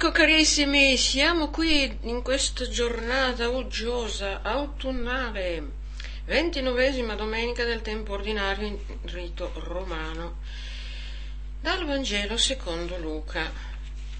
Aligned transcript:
Ecco 0.00 0.12
carissimi, 0.12 0.96
siamo 0.96 1.50
qui 1.50 1.98
in 2.02 2.22
questa 2.22 2.68
giornata 2.68 3.48
uggiosa, 3.48 4.42
autunnale, 4.42 5.70
ventinovesima 6.24 7.16
domenica 7.16 7.64
del 7.64 7.82
tempo 7.82 8.12
ordinario 8.12 8.68
in 8.68 8.78
rito 9.06 9.50
romano, 9.56 10.36
dal 11.60 11.84
Vangelo 11.84 12.36
secondo 12.36 12.96
Luca. 12.98 13.50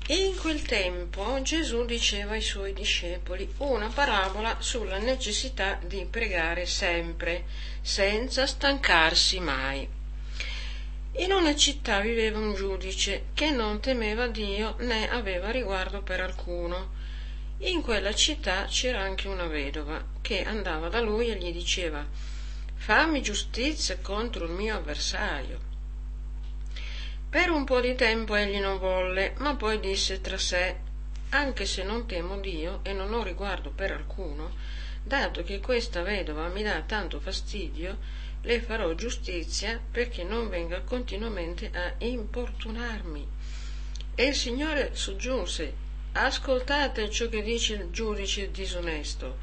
In 0.09 0.37
quel 0.37 0.63
tempo 0.63 1.41
Gesù 1.43 1.85
diceva 1.85 2.33
ai 2.33 2.43
suoi 2.43 2.73
discepoli 2.73 3.49
una 3.59 3.87
parabola 3.87 4.57
sulla 4.59 4.99
necessità 4.99 5.79
di 5.81 6.05
pregare 6.11 6.67
sempre, 6.67 7.45
senza 7.83 8.47
stancarsi 8.47 9.39
mai. 9.39 9.98
In 11.19 11.33
una 11.33 11.57
città 11.57 11.99
viveva 11.99 12.39
un 12.39 12.55
giudice 12.55 13.31
che 13.35 13.51
non 13.51 13.81
temeva 13.81 14.29
Dio 14.29 14.77
né 14.79 15.11
aveva 15.11 15.51
riguardo 15.51 16.01
per 16.01 16.21
alcuno. 16.21 16.91
In 17.59 17.83
quella 17.83 18.15
città 18.15 18.67
c'era 18.67 19.01
anche 19.01 19.27
una 19.27 19.47
vedova 19.47 20.01
che 20.21 20.45
andava 20.45 20.89
da 20.89 21.01
lui 21.01 21.27
e 21.27 21.37
gli 21.37 21.51
diceva 21.51 22.07
Fammi 22.77 23.21
giustizia 23.21 23.99
contro 23.99 24.45
il 24.45 24.53
mio 24.53 24.77
avversario. 24.77 25.59
Per 27.29 27.51
un 27.51 27.65
po' 27.65 27.81
di 27.81 27.97
tempo 27.97 28.37
egli 28.37 28.61
non 28.61 28.79
volle, 28.79 29.35
ma 29.39 29.57
poi 29.57 29.81
disse 29.81 30.21
tra 30.21 30.39
sé 30.39 30.77
Anche 31.31 31.67
se 31.67 31.83
non 31.83 32.07
temo 32.07 32.39
Dio 32.39 32.79
e 32.85 32.93
non 32.93 33.13
ho 33.13 33.25
riguardo 33.25 33.71
per 33.71 33.91
alcuno, 33.91 34.53
dato 35.03 35.43
che 35.43 35.59
questa 35.59 36.03
vedova 36.03 36.47
mi 36.47 36.63
dà 36.63 36.81
tanto 36.83 37.19
fastidio, 37.19 37.99
le 38.43 38.61
farò 38.61 38.95
giustizia 38.95 39.81
perché 39.91 40.25
non 40.25 40.49
venga 40.49 40.81
continuamente 40.83 41.71
a 41.73 41.95
importunarmi. 41.99 43.27
E 44.15 44.25
il 44.25 44.35
Signore 44.35 44.91
soggiunse, 44.95 45.75
ascoltate 46.13 47.11
ciò 47.11 47.29
che 47.29 47.43
dice 47.43 47.75
il 47.75 47.91
giudice 47.91 48.51
disonesto, 48.51 49.37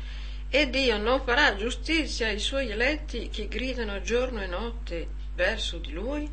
e 0.50 0.70
Dio 0.70 0.98
non 0.98 1.22
farà 1.24 1.56
giustizia 1.56 2.28
ai 2.28 2.40
suoi 2.40 2.70
eletti 2.70 3.30
che 3.30 3.48
gridano 3.48 4.02
giorno 4.02 4.42
e 4.42 4.48
notte 4.48 5.08
verso 5.36 5.78
di 5.78 5.92
lui? 5.92 6.30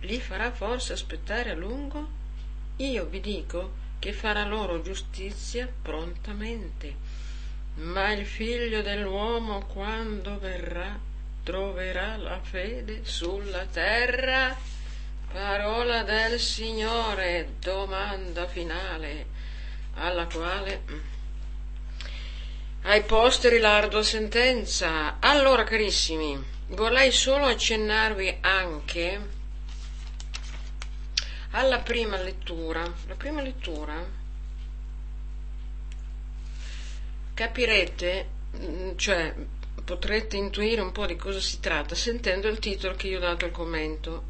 Li 0.00 0.20
farà 0.20 0.50
forse 0.50 0.94
aspettare 0.94 1.50
a 1.50 1.54
lungo? 1.54 2.08
Io 2.76 3.06
vi 3.06 3.20
dico 3.20 3.72
che 3.98 4.12
farà 4.12 4.44
loro 4.44 4.80
giustizia 4.82 5.70
prontamente. 5.82 6.96
Ma 7.74 8.12
il 8.12 8.26
figlio 8.26 8.82
dell'uomo 8.82 9.66
quando 9.66 10.38
verrà 10.38 10.98
troverà 11.42 12.16
la 12.16 12.40
fede 12.40 13.04
sulla 13.04 13.66
terra? 13.66 14.56
Parola 15.32 16.02
del 16.02 16.40
Signore, 16.40 17.54
domanda 17.60 18.46
finale, 18.46 19.26
alla 19.94 20.26
quale 20.26 21.08
ai 22.82 23.02
posteri 23.02 23.58
l'ardua 23.58 24.02
sentenza. 24.02 25.18
Allora, 25.20 25.64
carissimi, 25.64 26.42
vorrei 26.68 27.12
solo 27.12 27.44
accennarvi 27.46 28.38
anche 28.40 29.28
alla 31.50 31.80
prima 31.80 32.16
lettura. 32.20 32.82
La 33.06 33.14
prima 33.14 33.42
lettura 33.42 34.18
capirete, 37.34 38.28
cioè 38.96 39.34
potrete 39.90 40.36
intuire 40.36 40.80
un 40.80 40.92
po' 40.92 41.04
di 41.04 41.16
cosa 41.16 41.40
si 41.40 41.58
tratta 41.58 41.96
sentendo 41.96 42.46
il 42.46 42.60
titolo 42.60 42.94
che 42.94 43.08
io 43.08 43.16
ho 43.16 43.20
dato 43.20 43.44
al 43.44 43.50
commento. 43.50 44.22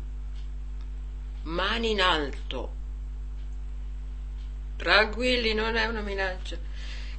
Mani 1.42 1.91
in 1.91 2.00
alto. 2.00 2.72
Tranquilli, 4.77 5.53
non 5.53 5.77
è 5.77 5.84
una 5.84 6.00
minaccia. 6.00 6.56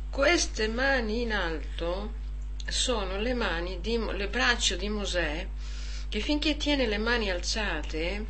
Queste 0.10 0.68
mani 0.68 1.22
in 1.22 1.34
alto 1.34 2.14
sono 2.66 3.20
le 3.20 3.36
mani 3.36 3.80
di, 3.80 4.00
le 4.12 4.28
braccia 4.28 4.76
di 4.76 4.90
Mosè 4.90 5.48
che 6.10 6.20
finché 6.20 6.58
tiene 6.58 6.88
le 6.88 6.98
mani 6.98 7.30
alzate 7.30 8.26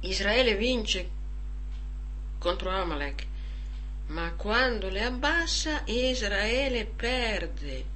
Israele 0.00 0.56
vince 0.56 1.08
contro 2.38 2.68
Amalek, 2.68 3.26
ma 4.08 4.32
quando 4.32 4.90
le 4.90 5.02
abbassa 5.02 5.84
Israele 5.86 6.84
perde. 6.84 7.93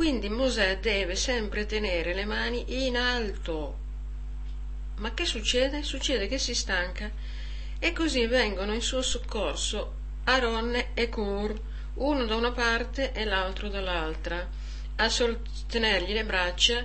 Quindi 0.00 0.30
Mosè 0.30 0.78
deve 0.78 1.14
sempre 1.14 1.66
tenere 1.66 2.14
le 2.14 2.24
mani 2.24 2.86
in 2.86 2.96
alto. 2.96 3.76
Ma 4.96 5.12
che 5.12 5.26
succede? 5.26 5.82
Succede 5.82 6.26
che 6.26 6.38
si 6.38 6.54
stanca 6.54 7.10
e 7.78 7.92
così 7.92 8.24
vengono 8.24 8.72
in 8.72 8.80
suo 8.80 9.02
soccorso 9.02 9.92
Aronne 10.24 10.94
e 10.94 11.10
Cur, 11.10 11.54
uno 11.96 12.24
da 12.24 12.34
una 12.34 12.50
parte 12.50 13.12
e 13.12 13.26
l'altro 13.26 13.68
dall'altra, 13.68 14.48
a 14.96 15.08
sostenergli 15.10 16.14
le 16.14 16.24
braccia 16.24 16.82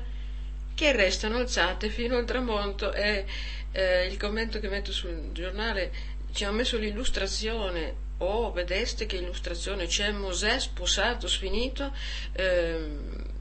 che 0.74 0.92
restano 0.92 1.38
alzate 1.38 1.88
fino 1.88 2.18
al 2.18 2.26
tramonto 2.26 2.92
e 2.92 3.26
eh, 3.72 4.08
il 4.08 4.18
commento 4.18 4.60
che 4.60 4.68
metto 4.68 4.92
sul 4.92 5.30
giornale 5.32 5.90
ci 6.34 6.44
ha 6.44 6.52
messo 6.52 6.78
l'illustrazione 6.78 8.04
oh 8.20 8.52
vedeste 8.52 9.06
che 9.06 9.18
illustrazione 9.18 9.88
c'è 9.88 10.12
Mosè 10.12 10.60
sposato 10.60 11.28
sfinito 11.28 11.92
ehm, 12.34 13.34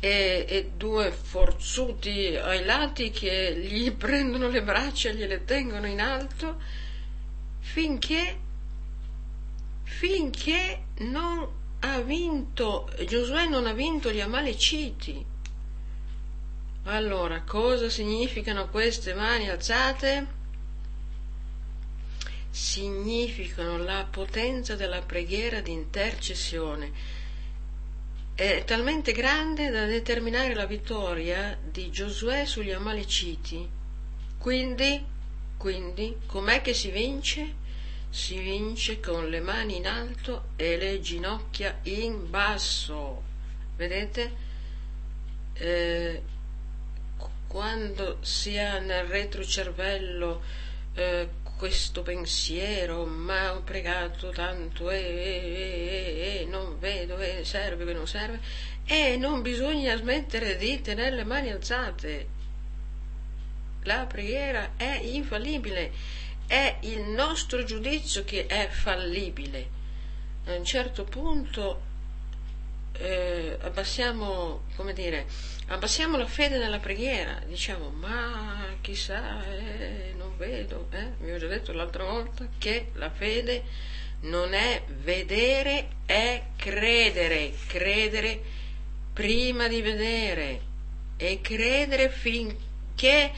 e, 0.00 0.46
e, 0.48 0.70
due 0.76 1.12
forzuti 1.12 2.34
ai 2.36 2.64
lati 2.64 3.10
che 3.10 3.54
gli 3.56 3.90
prendono 3.94 4.48
le 4.48 4.62
braccia 4.62 5.10
e 5.10 5.14
gliele 5.14 5.44
tengono 5.44 5.86
in 5.86 6.00
alto 6.00 6.60
finché 7.60 8.38
finché 9.84 10.84
non 10.98 11.60
ha 11.80 12.00
vinto 12.00 12.90
Giosuè 13.06 13.46
non 13.46 13.66
ha 13.66 13.72
vinto 13.72 14.10
gli 14.10 14.20
Amaleciti 14.20 15.24
allora 16.84 17.42
cosa 17.42 17.88
significano 17.88 18.68
queste 18.68 19.14
mani 19.14 19.48
alzate? 19.48 20.40
Significano 22.52 23.78
la 23.78 24.06
potenza 24.08 24.76
della 24.76 25.00
preghiera 25.00 25.60
di 25.62 25.72
intercessione. 25.72 26.92
È 28.34 28.62
talmente 28.64 29.12
grande 29.12 29.70
da 29.70 29.86
determinare 29.86 30.54
la 30.54 30.66
vittoria 30.66 31.58
di 31.62 31.90
Giosuè 31.90 32.44
sugli 32.44 32.70
Amaleciti. 32.70 33.66
Quindi, 34.36 35.02
quindi, 35.56 36.18
com'è 36.26 36.60
che 36.60 36.74
si 36.74 36.90
vince? 36.90 37.60
Si 38.10 38.38
vince 38.38 39.00
con 39.00 39.30
le 39.30 39.40
mani 39.40 39.78
in 39.78 39.86
alto 39.86 40.50
e 40.56 40.76
le 40.76 41.00
ginocchia 41.00 41.78
in 41.84 42.28
basso. 42.28 43.22
Vedete? 43.76 44.50
Eh, 45.54 46.22
quando 47.46 48.18
si 48.20 48.58
ha 48.58 48.78
nel 48.78 49.04
retrocervello 49.04 50.42
eh, 50.94 51.28
questo 51.56 52.02
pensiero, 52.02 53.04
ma 53.04 53.54
ho 53.54 53.62
pregato 53.62 54.30
tanto 54.30 54.90
e, 54.90 54.98
e, 54.98 56.40
e, 56.40 56.46
non 56.46 56.78
vedo, 56.78 57.18
e 57.18 57.44
serve 57.44 57.84
che 57.84 57.92
non 57.92 58.06
serve, 58.06 58.40
e 58.84 59.16
non 59.16 59.42
bisogna 59.42 59.96
smettere 59.96 60.56
di 60.56 60.80
tenere 60.80 61.16
le 61.16 61.24
mani 61.24 61.50
alzate. 61.50 62.26
La 63.84 64.06
preghiera 64.06 64.72
è 64.76 65.00
infallibile, 65.02 65.92
è 66.46 66.78
il 66.80 67.00
nostro 67.02 67.64
giudizio 67.64 68.24
che 68.24 68.46
è 68.46 68.68
fallibile. 68.68 69.80
A 70.46 70.54
un 70.54 70.64
certo 70.64 71.04
punto 71.04 71.80
eh, 72.94 73.56
abbassiamo, 73.60 74.64
come 74.76 74.92
dire, 74.92 75.26
abbassiamo 75.68 76.16
la 76.16 76.26
fede 76.26 76.58
nella 76.58 76.78
preghiera, 76.78 77.40
diciamo, 77.46 77.90
ma 77.90 78.66
chissà, 78.80 79.44
eh, 79.46 80.14
non 80.16 80.36
vedo, 80.36 80.88
eh? 80.90 81.12
vi 81.20 81.32
ho 81.32 81.38
già 81.38 81.46
detto 81.46 81.72
l'altra 81.72 82.04
volta 82.04 82.48
che 82.58 82.90
la 82.94 83.10
fede 83.10 83.64
non 84.22 84.54
è 84.54 84.82
vedere, 85.02 85.88
è 86.04 86.42
credere, 86.56 87.52
credere 87.66 88.40
prima 89.12 89.68
di 89.68 89.80
vedere 89.82 90.60
e 91.16 91.40
credere 91.40 92.08
finché 92.08 93.32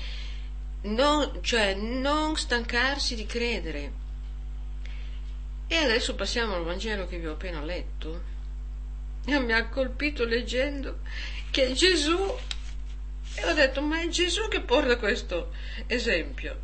non, 0.82 1.38
cioè 1.42 1.74
non 1.74 2.36
stancarsi 2.36 3.14
di 3.14 3.26
credere. 3.26 4.02
E 5.66 5.76
adesso 5.76 6.14
passiamo 6.14 6.54
al 6.54 6.64
Vangelo 6.64 7.06
che 7.06 7.18
vi 7.18 7.26
ho 7.26 7.32
appena 7.32 7.62
letto. 7.62 8.32
E 9.26 9.38
mi 9.40 9.52
ha 9.52 9.68
colpito 9.68 10.24
leggendo 10.24 10.98
che 11.54 11.72
Gesù, 11.72 12.18
e 13.36 13.44
ho 13.44 13.54
detto, 13.54 13.80
ma 13.80 14.00
è 14.00 14.08
Gesù 14.08 14.48
che 14.48 14.60
porta 14.60 14.98
questo 14.98 15.52
esempio 15.86 16.60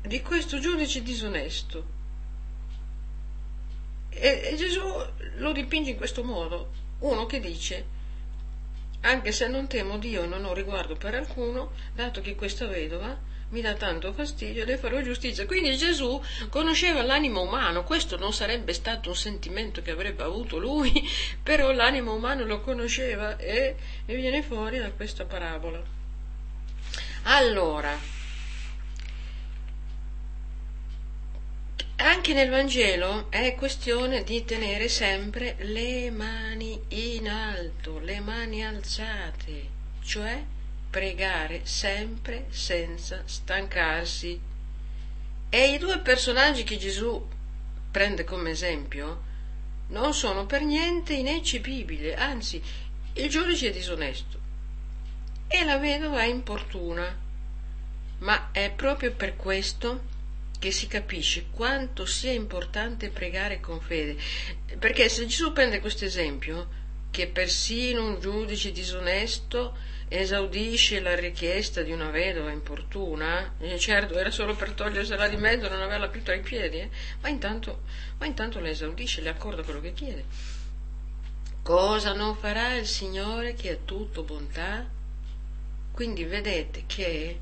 di 0.00 0.22
questo 0.22 0.58
giudice 0.58 1.02
disonesto. 1.02 1.84
E, 4.08 4.40
e 4.42 4.56
Gesù 4.56 4.80
lo 5.36 5.52
dipinge 5.52 5.90
in 5.90 5.96
questo 5.98 6.24
modo, 6.24 6.72
uno 7.00 7.26
che 7.26 7.40
dice, 7.40 7.84
anche 9.00 9.32
se 9.32 9.48
non 9.48 9.66
temo 9.66 9.98
Dio 9.98 10.22
e 10.22 10.26
non 10.26 10.46
ho 10.46 10.54
riguardo 10.54 10.96
per 10.96 11.14
alcuno, 11.14 11.72
dato 11.94 12.22
che 12.22 12.36
questa 12.36 12.66
vedova 12.66 13.14
mi 13.50 13.60
dà 13.60 13.74
tanto 13.74 14.12
fastidio, 14.12 14.64
le 14.64 14.76
farò 14.76 15.00
giustizia. 15.00 15.46
Quindi 15.46 15.76
Gesù 15.76 16.20
conosceva 16.50 17.02
l'animo 17.02 17.42
umano, 17.42 17.84
questo 17.84 18.18
non 18.18 18.32
sarebbe 18.32 18.72
stato 18.72 19.08
un 19.08 19.16
sentimento 19.16 19.80
che 19.82 19.90
avrebbe 19.90 20.22
avuto 20.22 20.58
lui, 20.58 20.92
però 21.42 21.72
l'animo 21.72 22.14
umano 22.14 22.44
lo 22.44 22.60
conosceva 22.60 23.36
e, 23.36 23.76
e 24.04 24.14
viene 24.14 24.42
fuori 24.42 24.78
da 24.78 24.90
questa 24.90 25.24
parabola. 25.24 25.82
Allora, 27.22 28.16
anche 31.96 32.32
nel 32.32 32.48
Vangelo 32.48 33.30
è 33.30 33.54
questione 33.54 34.22
di 34.22 34.44
tenere 34.44 34.88
sempre 34.88 35.56
le 35.60 36.10
mani 36.10 36.80
in 36.88 37.28
alto, 37.28 37.98
le 37.98 38.20
mani 38.20 38.64
alzate, 38.64 39.68
cioè 40.02 40.42
pregare 40.90 41.60
sempre 41.64 42.46
senza 42.50 43.22
stancarsi. 43.24 44.40
E 45.50 45.72
i 45.72 45.78
due 45.78 45.98
personaggi 46.00 46.64
che 46.64 46.76
Gesù 46.76 47.26
prende 47.90 48.24
come 48.24 48.50
esempio 48.50 49.22
non 49.88 50.12
sono 50.12 50.44
per 50.44 50.62
niente 50.62 51.14
ineccepibili, 51.14 52.12
anzi 52.12 52.62
il 53.14 53.28
giudice 53.30 53.68
è 53.68 53.72
disonesto 53.72 54.38
e 55.48 55.64
la 55.64 55.78
vedova 55.78 56.20
è 56.20 56.26
importuna. 56.26 57.26
Ma 58.20 58.50
è 58.50 58.70
proprio 58.70 59.12
per 59.12 59.36
questo 59.36 60.16
che 60.58 60.72
si 60.72 60.88
capisce 60.88 61.46
quanto 61.50 62.04
sia 62.04 62.32
importante 62.32 63.10
pregare 63.10 63.60
con 63.60 63.80
fede. 63.80 64.16
Perché 64.78 65.08
se 65.08 65.26
Gesù 65.26 65.52
prende 65.52 65.80
questo 65.80 66.04
esempio, 66.04 66.68
che 67.10 67.26
persino 67.26 68.04
un 68.04 68.20
giudice 68.20 68.72
disonesto 68.72 69.76
esaudisce 70.08 71.00
la 71.00 71.14
richiesta 71.14 71.82
di 71.82 71.92
una 71.92 72.10
vedova 72.10 72.50
importuna, 72.50 73.54
e 73.58 73.78
certo 73.78 74.16
era 74.16 74.30
solo 74.30 74.54
per 74.54 74.72
togliersela 74.72 75.28
di 75.28 75.36
mezzo, 75.36 75.68
non 75.68 75.82
averla 75.82 76.08
più 76.08 76.22
tra 76.22 76.34
i 76.34 76.40
piedi, 76.40 76.78
eh? 76.78 76.90
ma, 77.20 77.28
intanto, 77.28 77.82
ma 78.18 78.26
intanto 78.26 78.58
la 78.60 78.68
esaudisce, 78.68 79.20
le 79.20 79.28
accorda 79.28 79.62
quello 79.62 79.80
che 79.80 79.92
chiede. 79.92 80.24
Cosa 81.62 82.14
non 82.14 82.36
farà 82.36 82.74
il 82.76 82.86
Signore 82.86 83.52
che 83.54 83.70
è 83.70 83.78
tutto 83.84 84.22
bontà? 84.22 84.88
Quindi 85.92 86.24
vedete 86.24 86.84
che 86.86 87.40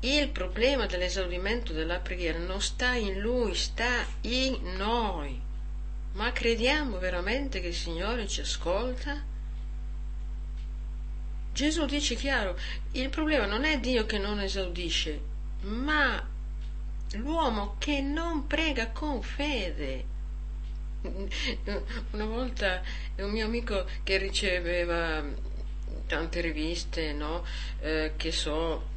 il 0.00 0.28
problema 0.30 0.86
dell'esaudimento 0.86 1.72
della 1.72 1.98
preghiera 1.98 2.38
non 2.38 2.60
sta 2.60 2.94
in 2.94 3.20
lui, 3.20 3.54
sta 3.54 4.06
in 4.22 4.74
noi. 4.76 5.48
Ma 6.12 6.32
crediamo 6.32 6.98
veramente 6.98 7.60
che 7.60 7.68
il 7.68 7.74
Signore 7.74 8.26
ci 8.26 8.40
ascolta? 8.40 9.22
Gesù 11.52 11.84
dice 11.86 12.14
chiaro, 12.14 12.56
il 12.92 13.08
problema 13.10 13.46
non 13.46 13.64
è 13.64 13.78
Dio 13.78 14.06
che 14.06 14.18
non 14.18 14.40
esaudisce, 14.40 15.20
ma 15.62 16.26
l'uomo 17.12 17.76
che 17.78 18.00
non 18.00 18.46
prega 18.46 18.90
con 18.90 19.22
fede. 19.22 20.04
Una 21.02 22.24
volta 22.24 22.82
un 23.16 23.30
mio 23.30 23.46
amico 23.46 23.86
che 24.02 24.16
riceveva 24.18 25.22
tante 26.06 26.40
riviste, 26.40 27.12
no? 27.12 27.44
eh, 27.80 28.12
che 28.16 28.32
so, 28.32 28.88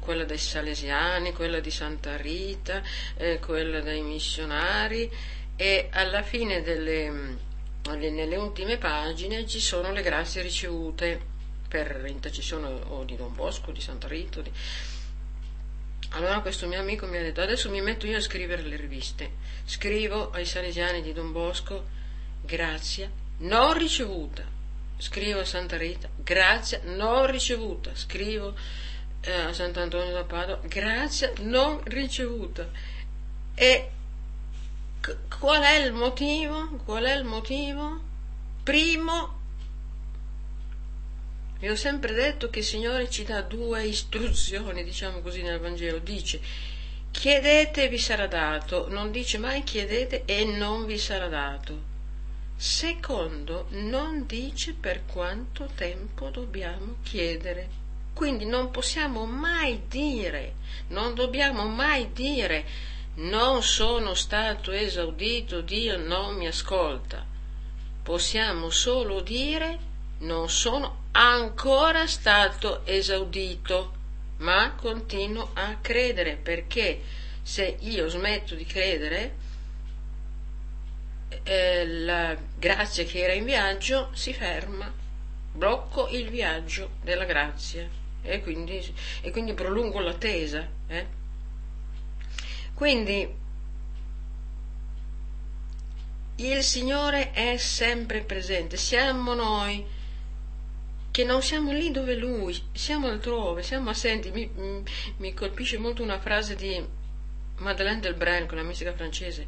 quella 0.00 0.24
dei 0.24 0.38
Salesiani, 0.38 1.32
quella 1.32 1.60
di 1.60 1.70
Santa 1.70 2.16
Rita, 2.16 2.82
eh, 3.16 3.38
quella 3.40 3.80
dei 3.80 4.02
missionari 4.02 5.10
e 5.56 5.88
alla 5.92 6.22
fine 6.22 6.62
delle, 6.62 7.36
nelle 7.90 8.36
ultime 8.36 8.78
pagine 8.78 9.46
ci 9.46 9.60
sono 9.60 9.92
le 9.92 10.02
grazie 10.02 10.42
ricevute 10.42 11.30
per 11.68 12.04
intercessione 12.06 12.66
o 12.66 13.04
di 13.04 13.16
Don 13.16 13.34
Bosco, 13.34 13.72
di 13.72 13.80
Santa 13.80 14.06
Rita. 14.06 14.42
Di... 14.42 14.50
Allora 16.10 16.40
questo 16.40 16.66
mio 16.66 16.78
amico 16.78 17.06
mi 17.06 17.16
ha 17.16 17.22
detto 17.22 17.40
adesso 17.40 17.70
mi 17.70 17.80
metto 17.80 18.06
io 18.06 18.18
a 18.18 18.20
scrivere 18.20 18.62
le 18.62 18.76
riviste. 18.76 19.30
Scrivo 19.64 20.30
ai 20.30 20.44
Salesiani 20.44 21.00
di 21.00 21.12
Don 21.12 21.32
Bosco 21.32 21.86
grazia 22.42 23.10
non 23.38 23.72
ricevuta. 23.78 24.44
Scrivo 24.98 25.40
a 25.40 25.44
Santa 25.44 25.76
Rita 25.78 26.10
grazia 26.16 26.80
non 26.84 27.26
ricevuta. 27.30 27.94
Scrivo 27.94 28.54
eh, 29.22 29.32
a 29.32 29.52
Sant'Antonio 29.52 30.12
da 30.12 30.24
Padova 30.24 30.60
grazia 30.66 31.32
non 31.40 31.80
ricevuta. 31.84 32.68
E 33.54 33.90
qual 35.38 35.62
è 35.62 35.84
il 35.84 35.92
motivo? 35.92 36.68
Qual 36.84 37.04
è 37.04 37.14
il 37.16 37.24
motivo? 37.24 38.00
Primo 38.62 39.40
vi 41.62 41.68
ho 41.68 41.76
sempre 41.76 42.12
detto 42.12 42.50
che 42.50 42.58
il 42.58 42.64
Signore 42.64 43.08
ci 43.08 43.22
dà 43.22 43.40
due 43.40 43.84
istruzioni, 43.84 44.82
diciamo 44.82 45.20
così, 45.20 45.42
nel 45.42 45.60
Vangelo. 45.60 45.98
Dice, 45.98 46.40
chiedete 47.12 47.84
e 47.84 47.88
vi 47.88 47.98
sarà 47.98 48.26
dato, 48.26 48.88
non 48.88 49.12
dice 49.12 49.38
mai 49.38 49.62
chiedete 49.62 50.24
e 50.24 50.44
non 50.44 50.86
vi 50.86 50.98
sarà 50.98 51.28
dato. 51.28 51.90
Secondo, 52.56 53.66
non 53.70 54.26
dice 54.26 54.72
per 54.72 55.06
quanto 55.06 55.68
tempo 55.76 56.30
dobbiamo 56.30 56.96
chiedere. 57.04 57.68
Quindi 58.12 58.44
non 58.44 58.72
possiamo 58.72 59.24
mai 59.24 59.82
dire, 59.86 60.54
non 60.88 61.14
dobbiamo 61.14 61.68
mai 61.68 62.12
dire, 62.12 62.66
non 63.14 63.62
sono 63.62 64.14
stato 64.14 64.70
esaudito, 64.70 65.60
Dio 65.60 65.98
non 65.98 66.36
mi 66.36 66.46
ascolta. 66.46 67.24
Possiamo 68.02 68.70
solo 68.70 69.20
dire, 69.20 69.78
non 70.20 70.48
sono 70.48 71.08
ancora 71.12 72.06
stato 72.06 72.86
esaudito, 72.86 74.00
ma 74.38 74.72
continuo 74.74 75.50
a 75.52 75.76
credere 75.80 76.36
perché 76.36 77.00
se 77.42 77.76
io 77.80 78.08
smetto 78.08 78.54
di 78.54 78.64
credere, 78.64 79.34
eh, 81.42 81.86
la 81.86 82.36
grazia 82.56 83.04
che 83.04 83.20
era 83.20 83.32
in 83.32 83.44
viaggio 83.44 84.10
si 84.14 84.32
ferma, 84.32 84.92
blocco 85.52 86.08
il 86.08 86.28
viaggio 86.28 86.92
della 87.02 87.24
grazia 87.24 87.88
e 88.22 88.40
quindi, 88.42 88.94
e 89.20 89.30
quindi 89.30 89.52
prolungo 89.54 90.00
l'attesa. 90.00 90.66
Eh? 90.86 91.20
Quindi 92.74 93.40
il 96.36 96.62
Signore 96.62 97.30
è 97.32 97.56
sempre 97.56 98.22
presente, 98.22 98.76
siamo 98.76 99.34
noi 99.34 99.84
che 101.12 101.24
non 101.24 101.42
siamo 101.42 101.72
lì 101.72 101.90
dove 101.90 102.14
lui, 102.14 102.60
siamo 102.72 103.06
altrove, 103.06 103.62
siamo 103.62 103.90
assenti. 103.90 104.30
Mi, 104.30 104.50
mi 105.18 105.34
colpisce 105.34 105.76
molto 105.76 106.02
una 106.02 106.18
frase 106.18 106.56
di 106.56 106.82
Madeleine 107.58 108.00
Delbrun, 108.00 108.46
quella 108.46 108.62
mistica 108.62 108.94
francese, 108.94 109.46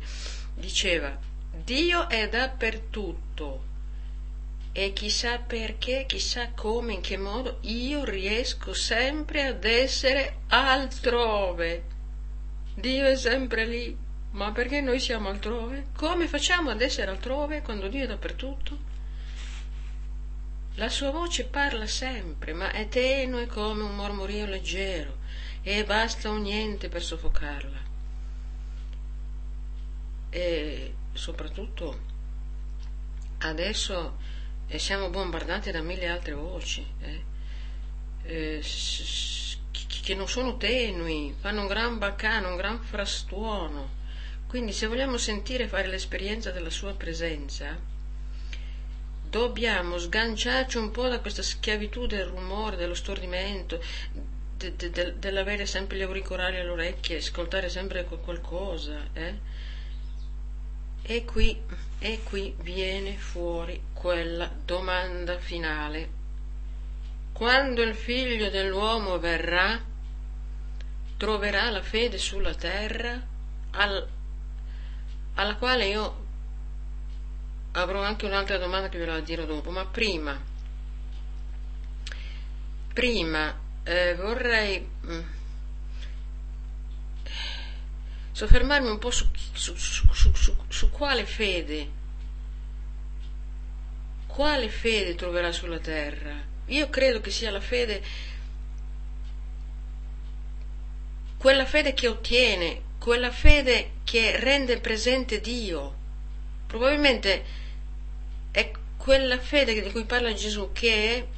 diceva, 0.55 1.19
Dio 1.51 2.09
è 2.09 2.29
dappertutto 2.29 3.73
e 4.73 4.93
chissà 4.93 5.39
perché, 5.39 6.05
chissà 6.07 6.51
come, 6.51 6.93
in 6.93 7.01
che 7.01 7.17
modo, 7.17 7.59
io 7.63 8.05
riesco 8.05 8.75
sempre 8.75 9.47
ad 9.47 9.65
essere 9.65 10.41
altrove. 10.49 11.93
Dio 12.75 13.07
è 13.07 13.17
sempre 13.17 13.67
lì, 13.67 13.97
ma 14.33 14.51
perché 14.53 14.81
noi 14.81 14.99
siamo 14.99 15.29
altrove? 15.29 15.87
Come 15.97 16.27
facciamo 16.27 16.71
ad 16.71 16.81
essere 16.81 17.11
altrove 17.11 17.63
quando 17.63 17.89
Dio 17.89 18.05
è 18.05 18.07
dappertutto? 18.07 18.93
La 20.75 20.89
sua 20.89 21.11
voce 21.11 21.45
parla 21.45 21.87
sempre, 21.87 22.53
ma 22.53 22.73
è 22.73 22.89
tenue 22.89 23.47
come 23.47 23.85
un 23.85 23.95
mormorio 23.95 24.47
leggero 24.47 25.19
e 25.63 25.85
basta 25.85 26.31
un 26.31 26.43
niente 26.43 26.89
per 26.89 27.03
soffocarla. 27.03 27.79
E 30.31 30.95
soprattutto 31.13 32.01
adesso 33.39 34.19
eh, 34.67 34.79
siamo 34.81 35.11
bombardati 35.11 35.71
da 35.71 35.81
mille 35.81 36.09
altre 36.09 36.33
voci 36.33 36.85
eh, 37.01 37.25
eh, 38.25 38.61
che 40.03 40.15
non 40.15 40.29
sono 40.29 40.57
tenui, 40.57 41.35
fanno 41.39 41.63
un 41.63 41.67
gran 41.67 41.99
baccano, 41.99 42.51
un 42.51 42.57
gran 42.57 42.81
frastuono. 42.81 44.03
Quindi 44.47 44.73
se 44.73 44.87
vogliamo 44.87 45.17
sentire 45.17 45.67
fare 45.67 45.89
l'esperienza 45.89 46.51
della 46.51 46.71
sua 46.71 46.95
presenza, 46.95 47.77
dobbiamo 49.29 49.99
sganciarci 49.99 50.77
un 50.77 50.93
po' 50.93 51.09
da 51.09 51.19
questa 51.19 51.43
schiavitù 51.43 52.07
del 52.07 52.27
rumore, 52.27 52.77
dello 52.77 52.95
stordimento, 52.95 53.83
de, 54.57 54.77
de, 54.77 54.91
de, 54.91 55.19
dell'avere 55.19 55.67
sempre 55.67 55.97
gli 55.97 56.03
auricolari 56.03 56.61
alle 56.61 56.71
orecchie, 56.71 57.17
ascoltare 57.17 57.69
sempre 57.69 58.05
qualcosa. 58.05 59.09
Eh? 59.13 59.35
E, 61.03 61.25
qui, 61.25 61.61
e 61.99 62.21
qui 62.23 62.55
viene 62.61 63.17
fuori 63.17 63.81
quella 63.93 64.49
domanda 64.65 65.39
finale. 65.39 66.14
Quando 67.35 67.83
il 67.83 67.97
figlio 67.97 68.49
dell'uomo 68.49 69.19
verrà, 69.19 69.83
troverà 71.17 71.69
la 71.71 71.83
fede 71.83 72.17
sulla 72.17 72.55
terra, 72.55 73.21
al, 73.73 74.09
alla 75.35 75.57
quale 75.57 75.87
io 75.89 76.27
avrò 77.73 78.05
anche 78.05 78.27
un'altra 78.27 78.57
domanda 78.57 78.89
che 78.89 78.99
ve 78.99 79.07
la 79.07 79.19
dirò 79.19 79.47
dopo, 79.47 79.73
ma 79.73 79.85
prima, 79.85 80.41
prima 82.93 83.53
eh, 83.83 84.15
vorrei 84.15 84.79
mh, 84.79 85.13
mm, 85.13 85.23
soffermarmi 88.31 88.91
un 88.91 88.99
po' 89.01 89.11
su, 89.11 89.29
su, 89.53 89.75
su, 89.75 90.57
su 90.69 90.91
quale 90.91 91.27
fede 91.27 91.91
quale 94.29 94.69
fede 94.69 95.17
troverà 95.17 95.51
sulla 95.51 95.81
terra? 95.81 96.54
Io 96.67 96.89
credo 96.89 97.21
che 97.21 97.31
sia 97.31 97.51
la 97.51 97.61
fede, 97.61 98.03
quella 101.37 101.67
fede 101.67 101.93
che 101.93 102.09
ottiene, 102.09 102.81
quella 102.99 103.31
fede 103.31 103.97
che 104.05 104.39
rende 104.39 104.81
presente 104.81 105.41
Dio. 105.41 105.95
Probabilmente 106.67 107.45
è 108.51 108.71
quella 108.97 109.39
fede 109.39 109.83
di 109.83 109.91
cui 109.91 110.05
parla 110.05 110.33
Gesù 110.33 110.71
che 110.73 111.29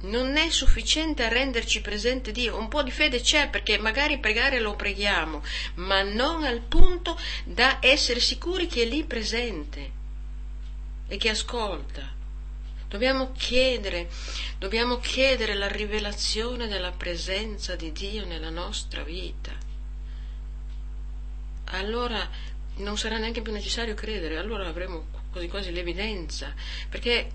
non 0.00 0.36
è 0.36 0.50
sufficiente 0.50 1.24
a 1.24 1.28
renderci 1.28 1.80
presente 1.80 2.32
Dio. 2.32 2.58
Un 2.58 2.66
po' 2.66 2.82
di 2.82 2.90
fede 2.90 3.20
c'è 3.20 3.48
perché 3.48 3.78
magari 3.78 4.18
pregare 4.18 4.58
lo 4.58 4.74
preghiamo, 4.74 5.42
ma 5.76 6.02
non 6.02 6.42
al 6.42 6.60
punto 6.60 7.16
da 7.44 7.78
essere 7.80 8.18
sicuri 8.18 8.66
che 8.66 8.82
è 8.82 8.86
lì 8.86 9.04
presente 9.04 9.90
e 11.06 11.16
che 11.16 11.28
ascolta. 11.28 12.15
Dobbiamo 12.88 13.32
chiedere, 13.32 14.08
dobbiamo 14.58 14.98
chiedere 14.98 15.54
la 15.54 15.66
rivelazione 15.66 16.68
della 16.68 16.92
presenza 16.92 17.74
di 17.74 17.90
Dio 17.90 18.24
nella 18.24 18.50
nostra 18.50 19.02
vita. 19.02 19.52
Allora 21.64 22.28
non 22.76 22.96
sarà 22.96 23.18
neanche 23.18 23.42
più 23.42 23.52
necessario 23.52 23.94
credere, 23.94 24.38
allora 24.38 24.68
avremo 24.68 25.06
quasi 25.30 25.48
quasi 25.48 25.72
l'evidenza, 25.72 26.54
perché 26.88 27.30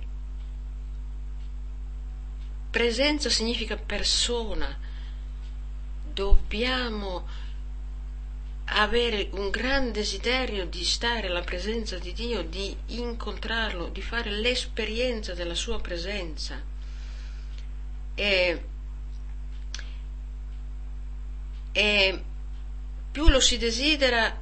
presenza 2.70 3.30
significa 3.30 3.76
persona. 3.76 4.80
Dobbiamo 6.14 7.28
avere 8.74 9.30
un 9.34 9.50
gran 9.50 9.92
desiderio 9.92 10.66
di 10.66 10.84
stare 10.84 11.28
alla 11.28 11.42
presenza 11.42 11.98
di 11.98 12.14
Dio, 12.14 12.44
di 12.44 12.76
incontrarlo, 12.88 13.90
di 13.90 14.02
fare 14.02 14.32
l'esperienza 14.32 15.34
della 15.34 15.56
sua 15.56 15.80
presenza. 15.82 16.62
E, 18.16 18.64
e 21.74 22.24
più 23.12 23.28
lo 23.28 23.40
si 23.42 23.58
desidera, 23.58 24.40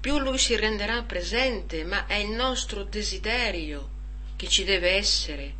più 0.00 0.18
lui 0.18 0.38
si 0.38 0.56
renderà 0.56 1.02
presente, 1.02 1.84
ma 1.84 2.06
è 2.06 2.14
il 2.14 2.30
nostro 2.30 2.82
desiderio 2.82 3.96
che 4.34 4.48
ci 4.48 4.64
deve 4.64 4.90
essere. 4.90 5.54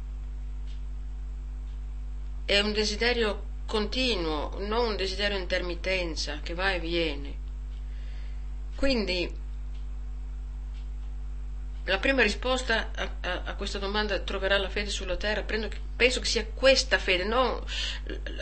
È 2.44 2.58
un 2.58 2.72
desiderio 2.72 3.46
continuo, 3.66 4.56
non 4.60 4.86
un 4.86 4.96
desiderio 4.96 5.38
intermittenza 5.38 6.40
che 6.42 6.54
va 6.54 6.72
e 6.72 6.80
viene. 6.80 7.37
Quindi 8.78 9.28
la 11.86 11.98
prima 11.98 12.22
risposta 12.22 12.92
a, 12.94 13.10
a, 13.22 13.42
a, 13.46 13.54
questa 13.54 13.80
domanda 13.80 14.20
troverà 14.20 14.56
la 14.56 14.68
fede 14.68 14.88
sulla 14.88 15.16
terra, 15.16 15.42
Prendo, 15.42 15.68
penso 15.96 16.20
che 16.20 16.26
sia 16.26 16.46
questa 16.46 16.96
fede, 16.96 17.24
non 17.24 17.60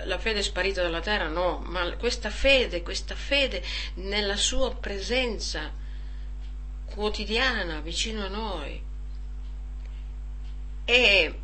la 0.04 0.18
fede 0.18 0.42
sparita 0.42 0.82
dalla 0.82 1.00
terra, 1.00 1.28
no, 1.28 1.62
ma 1.64 1.90
questa 1.96 2.28
fede, 2.28 2.82
questa 2.82 3.14
fede 3.14 3.62
nella 3.94 4.36
sua 4.36 4.74
presenza 4.74 5.72
quotidiana 6.84 7.80
vicino 7.80 8.26
a 8.26 8.28
noi. 8.28 8.82
E 10.84 11.40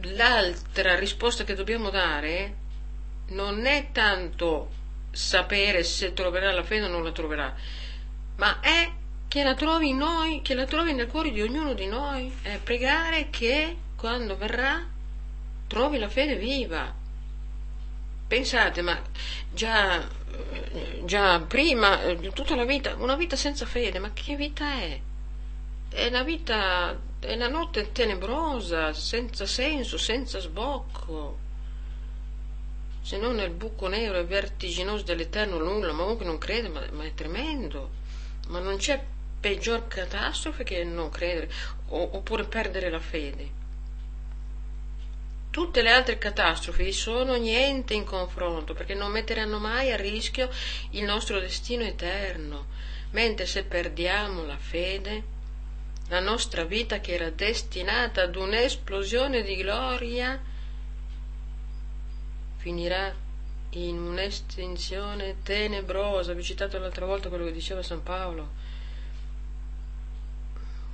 l'altra 0.00 0.98
risposta 0.98 1.44
che 1.44 1.54
dobbiamo 1.54 1.90
dare 1.90 2.56
non 3.28 3.64
è 3.64 3.92
tanto 3.92 4.77
sapere 5.18 5.82
se 5.82 6.12
troverà 6.12 6.52
la 6.52 6.62
fede 6.62 6.84
o 6.84 6.88
non 6.88 7.02
la 7.02 7.10
troverà, 7.10 7.52
ma 8.36 8.60
è 8.60 8.92
che 9.26 9.42
la 9.42 9.56
trovi 9.56 9.88
in 9.88 9.96
noi, 9.96 10.42
che 10.42 10.54
la 10.54 10.64
trovi 10.64 10.94
nel 10.94 11.08
cuore 11.08 11.32
di 11.32 11.42
ognuno 11.42 11.74
di 11.74 11.86
noi, 11.86 12.32
è 12.42 12.60
pregare 12.62 13.28
che 13.28 13.76
quando 13.96 14.36
verrà 14.36 14.86
trovi 15.66 15.98
la 15.98 16.08
fede 16.08 16.36
viva. 16.36 16.94
Pensate, 18.28 18.80
ma 18.80 19.02
già, 19.52 20.06
già 21.02 21.40
prima, 21.40 21.98
tutta 22.32 22.54
la 22.54 22.64
vita, 22.64 22.94
una 22.94 23.16
vita 23.16 23.34
senza 23.34 23.66
fede, 23.66 23.98
ma 23.98 24.12
che 24.12 24.36
vita 24.36 24.72
è? 24.74 25.00
È 25.88 26.06
una 26.06 26.22
vita, 26.22 26.96
è 27.18 27.34
una 27.34 27.48
notte 27.48 27.90
tenebrosa, 27.90 28.92
senza 28.92 29.46
senso, 29.46 29.98
senza 29.98 30.38
sbocco 30.38 31.46
se 33.08 33.16
non 33.16 33.36
nel 33.36 33.48
buco 33.48 33.88
nero 33.88 34.18
e 34.18 34.24
vertiginoso 34.24 35.02
dell'eterno 35.02 35.56
nulla, 35.56 35.94
ma 35.94 36.14
che 36.14 36.24
non 36.24 36.36
crede, 36.36 36.68
ma, 36.68 36.84
ma, 36.90 37.04
è 37.04 37.14
tremendo. 37.14 37.88
Ma 38.48 38.58
non 38.58 38.76
c'è 38.76 39.02
peggior 39.40 39.88
catastrofe 39.88 40.62
che 40.62 40.84
non 40.84 41.08
credere, 41.08 41.50
o, 41.86 42.02
oppure 42.02 42.44
perdere 42.44 42.90
la 42.90 43.00
fede. 43.00 43.50
Tutte 45.48 45.80
le 45.80 45.90
altre 45.90 46.18
catastrofi 46.18 46.92
sono 46.92 47.36
niente 47.36 47.94
in 47.94 48.04
confronto, 48.04 48.74
perché 48.74 48.92
non 48.92 49.10
metteranno 49.10 49.58
mai 49.58 49.90
a 49.90 49.96
rischio 49.96 50.50
il 50.90 51.04
nostro 51.04 51.40
destino 51.40 51.84
eterno, 51.84 52.66
mentre 53.12 53.46
se 53.46 53.64
perdiamo 53.64 54.44
la 54.44 54.58
fede, 54.58 55.22
la 56.08 56.20
nostra 56.20 56.64
vita 56.64 57.00
che 57.00 57.14
era 57.14 57.30
destinata 57.30 58.24
ad 58.24 58.36
un'esplosione 58.36 59.42
di 59.42 59.56
gloria, 59.56 60.47
finirà 62.58 63.14
in 63.70 63.98
un'estinzione 63.98 65.42
tenebrosa. 65.42 66.34
Vi 66.34 66.40
ho 66.40 66.44
citato 66.44 66.78
l'altra 66.78 67.06
volta 67.06 67.28
quello 67.28 67.44
che 67.44 67.52
diceva 67.52 67.82
San 67.82 68.02
Paolo, 68.02 68.50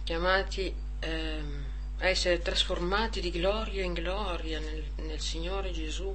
chiamati 0.04 0.72
eh, 1.00 1.42
a 1.98 2.06
essere 2.06 2.40
trasformati 2.40 3.20
di 3.20 3.30
gloria 3.30 3.82
in 3.82 3.94
gloria 3.94 4.60
nel, 4.60 4.84
nel 4.96 5.20
Signore 5.20 5.72
Gesù. 5.72 6.14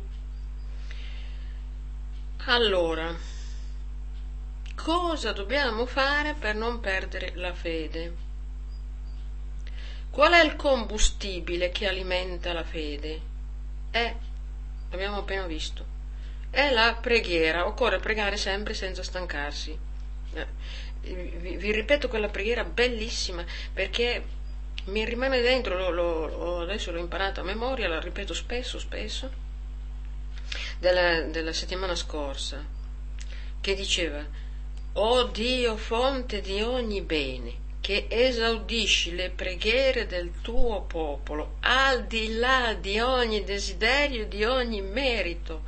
Allora, 2.46 3.16
cosa 4.76 5.32
dobbiamo 5.32 5.86
fare 5.86 6.36
per 6.36 6.56
non 6.56 6.80
perdere 6.80 7.34
la 7.36 7.54
fede? 7.54 8.28
Qual 10.10 10.32
è 10.32 10.44
il 10.44 10.56
combustibile 10.56 11.70
che 11.70 11.88
alimenta 11.88 12.54
la 12.54 12.64
fede? 12.64 13.22
È 13.92 14.16
abbiamo 14.92 15.18
appena 15.18 15.46
visto, 15.46 15.86
è 16.50 16.72
la 16.72 16.98
preghiera. 17.00 17.68
Occorre 17.68 18.00
pregare 18.00 18.38
sempre 18.38 18.74
senza 18.74 19.04
stancarsi. 19.04 19.78
Eh, 20.34 20.48
vi, 21.02 21.56
vi, 21.58 21.72
ripeto 21.72 22.08
quella 22.08 22.28
preghiera 22.28 22.64
bellissima 22.64 23.44
perché 23.74 24.24
mi 24.86 25.06
rimane 25.06 25.42
dentro, 25.42 25.78
lo, 25.78 25.90
lo, 25.92 26.60
adesso 26.62 26.92
l'ho 26.92 27.00
imparata 27.00 27.42
a 27.42 27.44
memoria, 27.44 27.88
la 27.88 28.00
ripeto 28.00 28.34
spesso, 28.34 28.80
spesso, 28.80 29.32
della, 30.80 31.22
della 31.22 31.54
settimana 31.54 31.96
scorsa, 31.96 32.64
che 33.62 33.76
diceva, 33.76 34.26
O 34.94 35.24
Dio, 35.26 35.78
fonte 35.78 36.42
di 36.42 36.62
ogni 36.62 37.02
bene, 37.02 37.68
che 37.90 38.06
esaudisci 38.08 39.16
le 39.16 39.32
preghiere 39.32 40.06
del 40.06 40.42
tuo 40.44 40.84
popolo, 40.84 41.56
al 41.62 42.06
di 42.06 42.36
là 42.36 42.76
di 42.80 43.00
ogni 43.00 43.44
desiderio, 43.44 44.28
di 44.28 44.44
ogni 44.44 44.80
merito. 44.80 45.64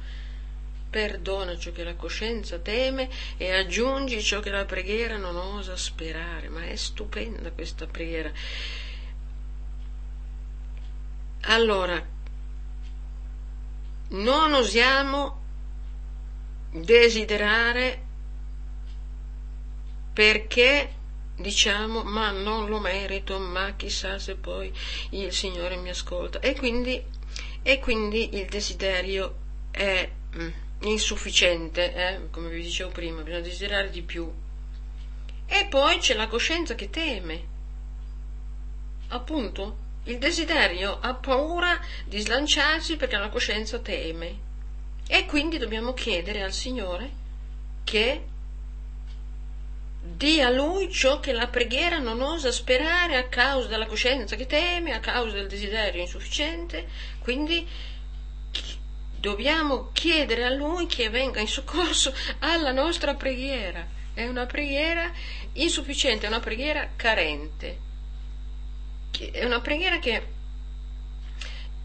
Perdona 0.87 1.57
ciò 1.57 1.71
che 1.71 1.83
la 1.83 1.95
coscienza 1.95 2.59
teme 2.59 3.09
e 3.37 3.51
aggiungi 3.51 4.21
ciò 4.21 4.39
che 4.39 4.51
la 4.51 4.65
preghiera 4.65 5.17
non 5.17 5.35
osa 5.35 5.75
sperare. 5.75 6.47
Ma 6.49 6.63
è 6.63 6.75
stupenda 6.75 7.49
questa 7.49 7.87
preghiera. 7.87 8.31
Allora, 11.45 12.07
non 14.09 14.53
osiamo 14.53 15.41
desiderare 16.69 18.05
perché 20.13 20.99
diciamo 21.41 22.03
ma 22.03 22.31
non 22.31 22.67
lo 22.67 22.79
merito, 22.79 23.39
ma 23.39 23.73
chissà 23.75 24.19
se 24.19 24.35
poi 24.35 24.71
il 25.11 25.31
Signore 25.33 25.75
mi 25.75 25.89
ascolta. 25.89 26.39
E 26.39 26.55
quindi, 26.55 27.03
e 27.61 27.79
quindi 27.79 28.35
il 28.37 28.45
desiderio 28.47 29.35
è 29.71 30.09
mm, 30.35 30.49
insufficiente, 30.81 31.93
eh? 31.93 32.29
come 32.29 32.49
vi 32.49 32.61
dicevo 32.61 32.91
prima, 32.91 33.21
bisogna 33.21 33.41
desiderare 33.41 33.89
di 33.89 34.01
più. 34.01 34.31
E 35.45 35.65
poi 35.65 35.97
c'è 35.97 36.13
la 36.13 36.27
coscienza 36.27 36.75
che 36.75 36.89
teme. 36.89 37.49
Appunto, 39.09 39.77
il 40.05 40.17
desiderio 40.17 40.97
ha 40.99 41.13
paura 41.13 41.79
di 42.05 42.19
slanciarsi 42.19 42.95
perché 42.95 43.17
la 43.17 43.29
coscienza 43.29 43.79
teme. 43.79 44.49
E 45.07 45.25
quindi 45.25 45.57
dobbiamo 45.57 45.93
chiedere 45.93 46.41
al 46.41 46.53
Signore 46.53 47.19
che 47.83 48.23
dia 50.03 50.47
a 50.47 50.51
lui 50.51 50.91
ciò 50.91 51.19
che 51.19 51.31
la 51.31 51.47
preghiera 51.47 51.99
non 51.99 52.21
osa 52.21 52.51
sperare 52.51 53.17
a 53.17 53.27
causa 53.27 53.67
della 53.67 53.85
coscienza 53.85 54.35
che 54.35 54.47
teme, 54.47 54.93
a 54.93 54.99
causa 54.99 55.35
del 55.35 55.47
desiderio 55.47 56.01
insufficiente, 56.01 56.87
quindi 57.19 57.67
dobbiamo 59.21 59.91
chiedere 59.93 60.43
a 60.45 60.49
Lui 60.49 60.87
che 60.87 61.09
venga 61.09 61.39
in 61.39 61.47
soccorso 61.47 62.13
alla 62.39 62.71
nostra 62.71 63.13
preghiera. 63.13 63.99
È 64.13 64.27
una 64.27 64.45
preghiera 64.45 65.11
insufficiente, 65.53 66.25
è 66.25 66.29
una 66.29 66.39
preghiera 66.39 66.89
carente, 66.95 67.79
è 69.31 69.45
una 69.45 69.61
preghiera 69.61 69.99
che 69.99 70.27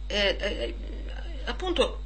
eh, 0.06 0.36
eh, 0.38 0.74
appunto 1.44 2.02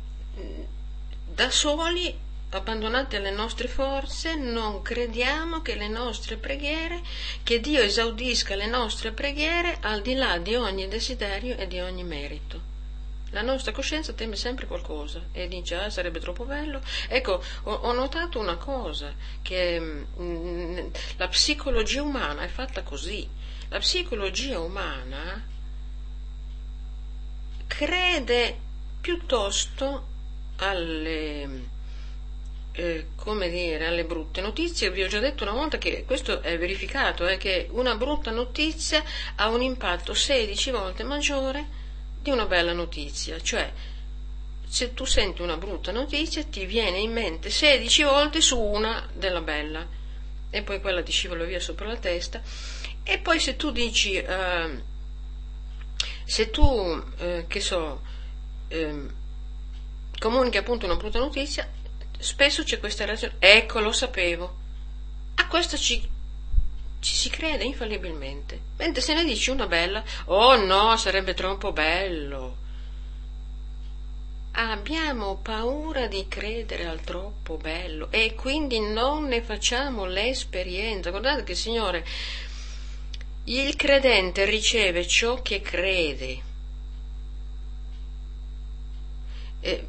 da 1.33 1.51
soli 1.51 2.29
abbandonati 2.51 3.17
alle 3.17 3.31
nostre 3.31 3.69
forze, 3.69 4.35
non 4.35 4.83
crediamo 4.83 5.63
che 5.63 5.77
le 5.77 5.89
nostre 5.89 6.37
preghiere, 6.37 7.01
che 7.43 7.61
Dio 7.61 7.81
esaudisca 7.81 8.57
le 8.57 8.67
nostre 8.67 9.13
preghiere 9.13 9.79
al 9.81 10.03
di 10.03 10.15
là 10.15 10.39
di 10.39 10.57
ogni 10.57 10.89
desiderio 10.89 11.57
e 11.57 11.67
di 11.67 11.81
ogni 11.81 12.03
merito. 12.05 12.69
La 13.33 13.43
nostra 13.43 13.71
coscienza 13.71 14.13
teme 14.13 14.35
sempre 14.35 14.67
qualcosa 14.67 15.27
e 15.31 15.47
dice 15.47 15.77
ah 15.77 15.89
sarebbe 15.89 16.19
troppo 16.19 16.45
bello. 16.45 16.81
Ecco, 17.07 17.41
ho, 17.63 17.73
ho 17.73 17.93
notato 17.93 18.41
una 18.41 18.57
cosa, 18.57 19.15
che 19.41 19.79
mh, 19.79 20.07
mm, 20.21 20.79
la 21.17 21.29
psicologia 21.29 22.03
umana 22.03 22.43
è 22.43 22.49
fatta 22.49 22.83
così. 22.83 23.29
La 23.69 23.79
psicologia 23.79 24.59
umana 24.59 25.47
crede 27.69 28.59
piuttosto 29.01 30.09
alle 30.57 31.79
eh, 32.73 33.09
come 33.17 33.49
dire, 33.49 33.87
alle 33.87 34.05
brutte 34.05 34.41
notizie, 34.41 34.91
vi 34.91 35.03
ho 35.03 35.09
già 35.09 35.19
detto 35.19 35.43
una 35.43 35.53
volta 35.53 35.79
che 35.79 36.05
questo 36.05 36.41
è 36.41 36.57
verificato, 36.59 37.27
è 37.27 37.35
eh, 37.35 37.37
che 37.37 37.69
una 37.73 37.97
brutta 37.97 38.31
notizia 38.31 39.03
ha 39.37 39.49
un 39.49 39.63
impatto 39.63 40.15
16 40.15 40.71
volte 40.71 41.03
maggiore 41.03 41.79
di 42.21 42.31
una 42.31 42.47
bella 42.47 42.73
notizia, 42.73 43.41
cioè 43.41 43.73
se 44.71 44.95
tu 44.95 45.05
senti 45.05 45.43
una 45.43 45.57
brutta 45.57 45.91
notizia 45.91 46.45
ti 46.45 46.65
viene 46.65 46.99
in 46.99 47.11
mente 47.11 47.51
16 47.51 48.05
volte 48.05 48.41
su 48.41 48.61
una 48.61 49.09
della 49.13 49.41
bella. 49.41 49.85
E 50.49 50.63
poi 50.63 50.81
quella 50.81 51.03
ti 51.03 51.11
scivola 51.11 51.45
via 51.45 51.59
sopra 51.59 51.87
la 51.87 51.97
testa. 51.97 52.41
E 53.03 53.19
poi 53.19 53.41
se 53.41 53.57
tu 53.57 53.73
dici, 53.73 54.15
eh, 54.15 54.83
se 56.25 56.51
tu, 56.51 57.03
eh, 57.19 57.47
che 57.49 57.61
so, 57.61 58.01
ehm, 58.69 59.13
comunichi 60.21 60.59
appunto 60.59 60.87
una 60.87 60.97
brutta 60.97 61.19
notizia, 61.19 61.69
spesso 62.21 62.63
c'è 62.63 62.79
questa 62.79 63.05
reazione, 63.05 63.35
ecco 63.39 63.81
lo 63.81 63.93
sapevo. 63.93 64.57
A 65.37 65.47
questo 65.47 65.77
ci, 65.77 66.09
ci 67.01 67.15
si 67.15 67.31
crede 67.31 67.65
infallibilmente. 67.65 68.61
Mentre 68.77 69.03
se 69.03 69.15
ne 69.15 69.25
dici 69.25 69.51
una 69.51 69.67
bella, 69.67 70.03
oh 70.27 70.57
no, 70.57 70.97
sarebbe 70.97 71.35
troppo 71.35 71.73
bello. 71.73 72.57
Abbiamo 74.53 75.37
paura 75.37 76.07
di 76.07 76.27
credere 76.29 76.87
al 76.87 77.01
troppo 77.01 77.57
bello 77.57 78.09
e 78.11 78.35
quindi 78.35 78.81
non 78.81 79.25
ne 79.29 79.43
facciamo 79.43 80.05
l'esperienza. 80.05 81.11
Guardate 81.11 81.45
che 81.45 81.55
Signore, 81.55 82.05
il 83.45 83.75
credente 83.77 84.45
riceve 84.45 85.07
ciò 85.07 85.41
che 85.41 85.61
crede. 85.61 86.49
E, 89.61 89.87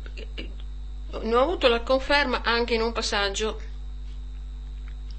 ne 1.21 1.35
ho 1.35 1.41
avuto 1.41 1.67
la 1.67 1.81
conferma 1.81 2.41
anche 2.43 2.73
in 2.73 2.81
un 2.81 2.91
passaggio 2.91 3.69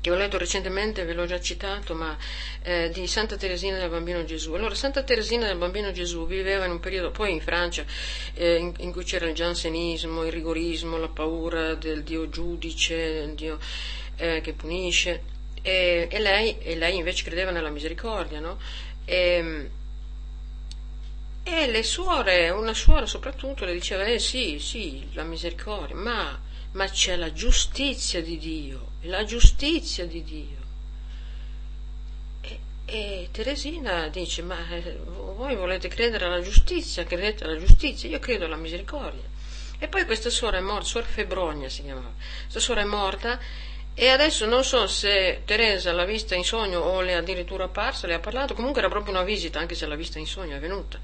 che 0.02 0.10
ho 0.10 0.16
letto 0.16 0.36
recentemente, 0.36 1.04
ve 1.04 1.12
l'ho 1.12 1.26
già 1.26 1.40
citato, 1.40 1.94
ma 1.94 2.18
eh, 2.62 2.90
di 2.92 3.06
Santa 3.06 3.36
Teresina 3.36 3.78
del 3.78 3.88
Bambino 3.88 4.24
Gesù. 4.24 4.52
Allora, 4.52 4.74
Santa 4.74 5.04
Teresina 5.04 5.46
del 5.46 5.56
Bambino 5.56 5.92
Gesù 5.92 6.26
viveva 6.26 6.64
in 6.64 6.72
un 6.72 6.80
periodo, 6.80 7.12
poi 7.12 7.30
in 7.30 7.40
Francia, 7.40 7.84
eh, 8.34 8.56
in, 8.56 8.74
in, 8.78 8.90
cui 8.90 9.04
c'era 9.04 9.28
il 9.28 9.34
giansenismo, 9.34 10.24
il 10.24 10.32
rigorismo, 10.32 10.98
la 10.98 11.08
paura 11.08 11.74
del 11.74 12.02
Dio 12.02 12.28
giudice, 12.28 12.96
del 12.96 13.34
Dio 13.34 13.60
eh, 14.16 14.40
che 14.40 14.52
punisce, 14.54 15.22
e, 15.62 16.08
e, 16.10 16.18
lei, 16.18 16.58
e, 16.58 16.74
lei, 16.74 16.96
invece 16.96 17.22
credeva 17.22 17.52
nella 17.52 17.70
misericordia, 17.70 18.40
no? 18.40 18.58
E, 19.04 19.70
e 21.44 21.66
le 21.66 21.82
suore, 21.82 22.50
una 22.50 22.72
suora 22.72 23.04
soprattutto, 23.06 23.64
le 23.64 23.72
diceva, 23.72 24.04
eh 24.04 24.20
sì, 24.20 24.58
sì, 24.60 25.08
la 25.12 25.24
misericordia, 25.24 25.96
ma, 25.96 26.40
ma 26.72 26.88
c'è 26.88 27.16
la 27.16 27.32
giustizia 27.32 28.22
di 28.22 28.38
Dio, 28.38 28.92
la 29.02 29.24
giustizia 29.24 30.06
di 30.06 30.22
Dio. 30.22 30.60
E, 32.42 32.60
e 32.84 33.28
Teresina 33.32 34.06
dice, 34.08 34.42
ma 34.42 34.68
eh, 34.70 34.98
voi 35.04 35.56
volete 35.56 35.88
credere 35.88 36.26
alla 36.26 36.40
giustizia, 36.40 37.04
credete 37.04 37.42
alla 37.44 37.58
giustizia, 37.58 38.08
io 38.08 38.20
credo 38.20 38.44
alla 38.44 38.56
misericordia. 38.56 39.30
E 39.80 39.88
poi 39.88 40.04
questa 40.04 40.30
suora 40.30 40.58
è 40.58 40.60
morta, 40.60 40.84
suor 40.84 41.04
Febrogna 41.04 41.68
si 41.68 41.82
chiamava, 41.82 42.12
questa 42.42 42.60
suora 42.60 42.82
è 42.82 42.84
morta 42.84 43.40
e 43.94 44.08
adesso 44.08 44.46
non 44.46 44.62
so 44.62 44.86
se 44.86 45.42
Teresa 45.44 45.92
l'ha 45.92 46.04
vista 46.04 46.36
in 46.36 46.44
sogno 46.44 46.78
o 46.78 47.00
le 47.00 47.10
è 47.10 47.14
addirittura 47.14 47.64
apparsa, 47.64 48.06
le 48.06 48.14
ha 48.14 48.20
parlato, 48.20 48.54
comunque 48.54 48.80
era 48.80 48.88
proprio 48.88 49.12
una 49.12 49.24
visita, 49.24 49.58
anche 49.58 49.74
se 49.74 49.86
l'ha 49.86 49.96
vista 49.96 50.20
in 50.20 50.26
sogno, 50.26 50.54
è 50.54 50.60
venuta 50.60 51.00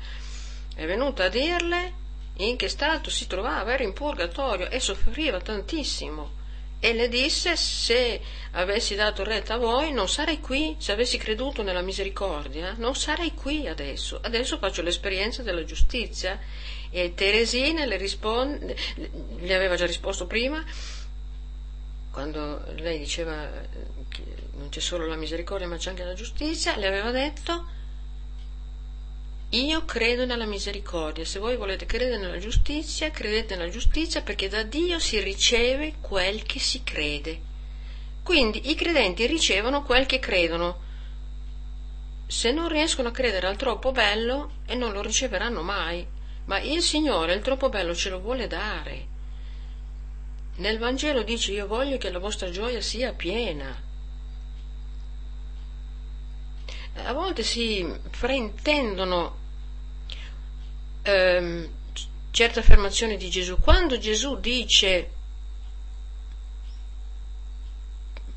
è 0.79 0.87
venuta 0.87 1.25
a 1.25 1.29
dirle 1.29 1.93
in 2.37 2.57
che 2.57 2.69
stato 2.69 3.11
si 3.11 3.27
trovava, 3.27 3.73
era 3.73 3.83
in 3.83 3.93
purgatorio 3.93 4.71
e 4.71 4.79
soffriva 4.79 5.41
tantissimo. 5.41 6.37
E 6.79 6.93
le 6.93 7.09
disse: 7.09 7.57
Se 7.57 8.21
avessi 8.53 8.95
dato 8.95 9.25
retta 9.25 9.55
a 9.55 9.59
voi, 9.59 9.91
non 9.91 10.09
sarei 10.09 10.38
qui. 10.38 10.77
Se 10.79 10.93
avessi 10.93 11.19
creduto 11.19 11.64
nella 11.64 11.81
misericordia, 11.81 12.77
non 12.79 12.95
sarei 12.95 13.35
qui 13.35 13.67
adesso. 13.67 14.21
Adesso 14.23 14.59
faccio 14.59 14.83
l'esperienza 14.83 15.43
della 15.43 15.64
giustizia. 15.64 16.38
E 16.91 17.12
Teresina 17.12 17.85
le, 17.85 17.97
risponde, 17.97 18.77
le 19.41 19.55
aveva 19.55 19.75
già 19.75 19.85
risposto 19.85 20.29
prima, 20.29 20.64
quando 22.12 22.62
lei 22.77 23.01
diceva 23.01 23.51
che 24.09 24.23
non 24.53 24.69
c'è 24.69 24.81
solo 24.81 25.09
la 25.09 25.17
misericordia, 25.17 25.67
ma 25.67 25.77
c'è 25.77 25.91
anche 25.91 26.05
la 26.05 26.14
giustizia, 26.14 26.77
le 26.77 26.87
aveva 26.87 27.11
detto 27.11 27.77
io 29.51 29.87
credo 29.87 30.27
nella 30.27 30.45
misericordia, 30.45 31.25
se 31.25 31.39
voi 31.39 31.57
volete 31.57 31.87
credere 31.87 32.19
nella 32.19 32.37
giustizia, 32.37 33.11
credete 33.11 33.57
nella 33.57 33.71
giustizia 33.71 34.21
perché 34.21 34.47
da 34.47 34.63
Dio 34.63 34.99
si 34.99 35.19
riceve 35.21 35.95
quel 36.03 36.43
che 36.43 36.59
si 36.59 36.83
crede. 36.85 37.41
Quindi 38.23 38.69
i 38.69 38.75
credenti 38.75 39.25
ricevono 39.27 39.83
quel 39.85 40.05
che 40.05 40.19
credono. 40.19 40.87
Se 42.27 42.53
non 42.53 42.69
riescono 42.69 43.09
a 43.09 43.13
credere 43.13 43.47
al 43.47 43.57
troppo 43.57 43.91
bello, 43.91 44.51
e 44.67 44.75
non 44.75 44.93
lo 44.93 45.01
riceveranno 45.01 45.63
mai, 45.63 46.07
ma 46.45 46.61
il 46.61 46.83
Signore 46.83 47.33
il 47.33 47.41
troppo 47.41 47.71
bello 47.71 47.95
ce 47.95 48.11
lo 48.11 48.21
vuole 48.21 48.49
dare. 48.49 49.07
Nel 50.57 50.77
Vangelo 50.77 51.23
dice 51.23 51.53
io 51.53 51.67
voglio 51.67 51.97
che 51.97 52.11
la 52.11 52.19
vostra 52.19 52.51
gioia 52.51 52.83
sia 52.83 53.15
piena. 53.15 53.87
a 57.05 57.13
volte 57.13 57.43
si 57.43 57.87
fraintendono 58.11 59.38
ehm, 61.09 61.68
certe 62.31 62.59
affermazioni 62.59 63.16
di 63.16 63.31
Gesù. 63.31 63.59
Quando 63.59 63.99
Gesù 63.99 64.38
dice 64.38 65.11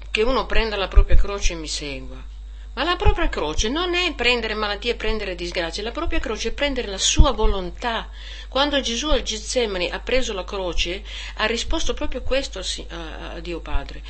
che 0.10 0.24
uno 0.24 0.46
prenda 0.46 0.76
la 0.76 0.88
propria 0.88 1.16
croce 1.16 1.54
e 1.54 1.58
mi 1.58 1.68
segua, 1.68 2.30
ma 2.74 2.84
la 2.84 2.96
propria 2.96 3.28
croce 3.28 3.68
non 3.68 3.94
è 3.96 4.14
prendere 4.16 4.54
malattie 4.54 4.96
prendere 4.96 5.36
disgrazie, 5.36 5.84
la 5.84 5.92
propria 5.92 6.20
croce 6.20 6.50
è 6.50 6.54
prendere 6.54 6.88
la 6.88 6.98
sua 6.98 7.32
volontà. 7.32 8.10
Quando 8.48 8.80
Gesù 8.80 9.10
al 9.10 9.24
Getsemani 9.24 9.90
ha 9.90 10.00
preso 10.00 10.34
la 10.34 10.46
croce, 10.46 11.04
ha 11.36 11.46
risposto 11.46 11.94
proprio 11.94 12.22
questo 12.22 12.62
a 12.90 13.40
Dio 13.40 13.60
Padre. 13.60 14.02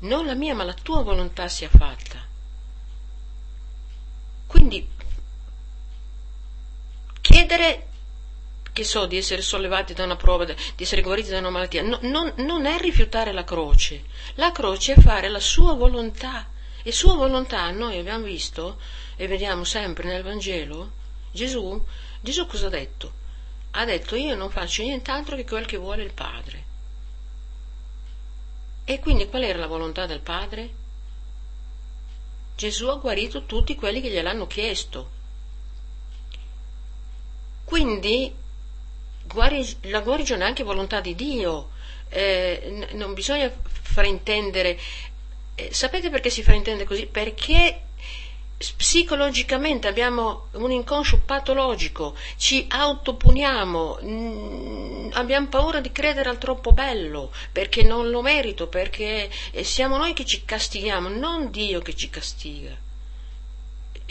Non 0.00 0.26
la 0.26 0.34
mia, 0.34 0.54
ma 0.54 0.64
la 0.64 0.74
tua 0.74 1.02
volontà 1.02 1.48
sia 1.48 1.68
fatta. 1.68 2.28
Quindi 4.46 4.88
chiedere, 7.20 7.89
che 8.72 8.84
so, 8.84 9.06
di 9.06 9.16
essere 9.16 9.42
sollevati 9.42 9.94
da 9.94 10.04
una 10.04 10.16
prova, 10.16 10.44
di 10.44 10.54
essere 10.76 11.02
guariti 11.02 11.30
da 11.30 11.38
una 11.38 11.50
malattia, 11.50 11.82
no, 11.82 11.98
non, 12.02 12.32
non 12.36 12.66
è 12.66 12.78
rifiutare 12.78 13.32
la 13.32 13.44
croce. 13.44 14.04
La 14.34 14.52
croce 14.52 14.94
è 14.94 15.00
fare 15.00 15.28
la 15.28 15.40
sua 15.40 15.74
volontà. 15.74 16.48
E 16.82 16.92
sua 16.92 17.14
volontà 17.14 17.70
noi 17.70 17.98
abbiamo 17.98 18.24
visto 18.24 18.78
e 19.16 19.26
vediamo 19.26 19.64
sempre 19.64 20.08
nel 20.08 20.22
Vangelo, 20.22 20.92
Gesù, 21.30 21.84
Gesù 22.20 22.46
cosa 22.46 22.66
ha 22.66 22.70
detto? 22.70 23.12
Ha 23.72 23.84
detto 23.84 24.16
io 24.16 24.34
non 24.34 24.50
faccio 24.50 24.82
nient'altro 24.82 25.36
che 25.36 25.44
quel 25.44 25.66
che 25.66 25.76
vuole 25.76 26.02
il 26.02 26.12
Padre. 26.12 26.64
E 28.84 28.98
quindi 28.98 29.28
qual 29.28 29.42
era 29.42 29.58
la 29.58 29.66
volontà 29.66 30.06
del 30.06 30.20
Padre? 30.20 30.74
Gesù 32.56 32.88
ha 32.88 32.96
guarito 32.96 33.44
tutti 33.44 33.74
quelli 33.74 34.00
che 34.00 34.10
gliel'hanno 34.10 34.46
chiesto. 34.46 35.18
Quindi 37.64 38.34
la 39.32 40.00
guarigione 40.00 40.44
è 40.44 40.46
anche 40.46 40.62
volontà 40.62 41.00
di 41.00 41.14
Dio, 41.14 41.70
eh, 42.08 42.88
non 42.92 43.14
bisogna 43.14 43.52
fraintendere. 43.82 44.78
Eh, 45.54 45.68
sapete 45.72 46.10
perché 46.10 46.30
si 46.30 46.42
fraintende 46.42 46.84
così? 46.84 47.06
Perché 47.06 47.82
psicologicamente 48.76 49.88
abbiamo 49.88 50.48
un 50.52 50.70
inconscio 50.70 51.22
patologico, 51.24 52.14
ci 52.36 52.66
autopuniamo, 52.68 53.98
mm, 54.02 55.10
abbiamo 55.12 55.48
paura 55.48 55.80
di 55.80 55.90
credere 55.92 56.28
al 56.28 56.38
troppo 56.38 56.72
bello, 56.72 57.32
perché 57.52 57.82
non 57.82 58.10
lo 58.10 58.20
merito, 58.20 58.68
perché 58.68 59.30
siamo 59.62 59.96
noi 59.96 60.12
che 60.12 60.26
ci 60.26 60.44
castighiamo, 60.44 61.08
non 61.08 61.50
Dio 61.50 61.80
che 61.80 61.94
ci 61.94 62.10
castiga. 62.10 62.88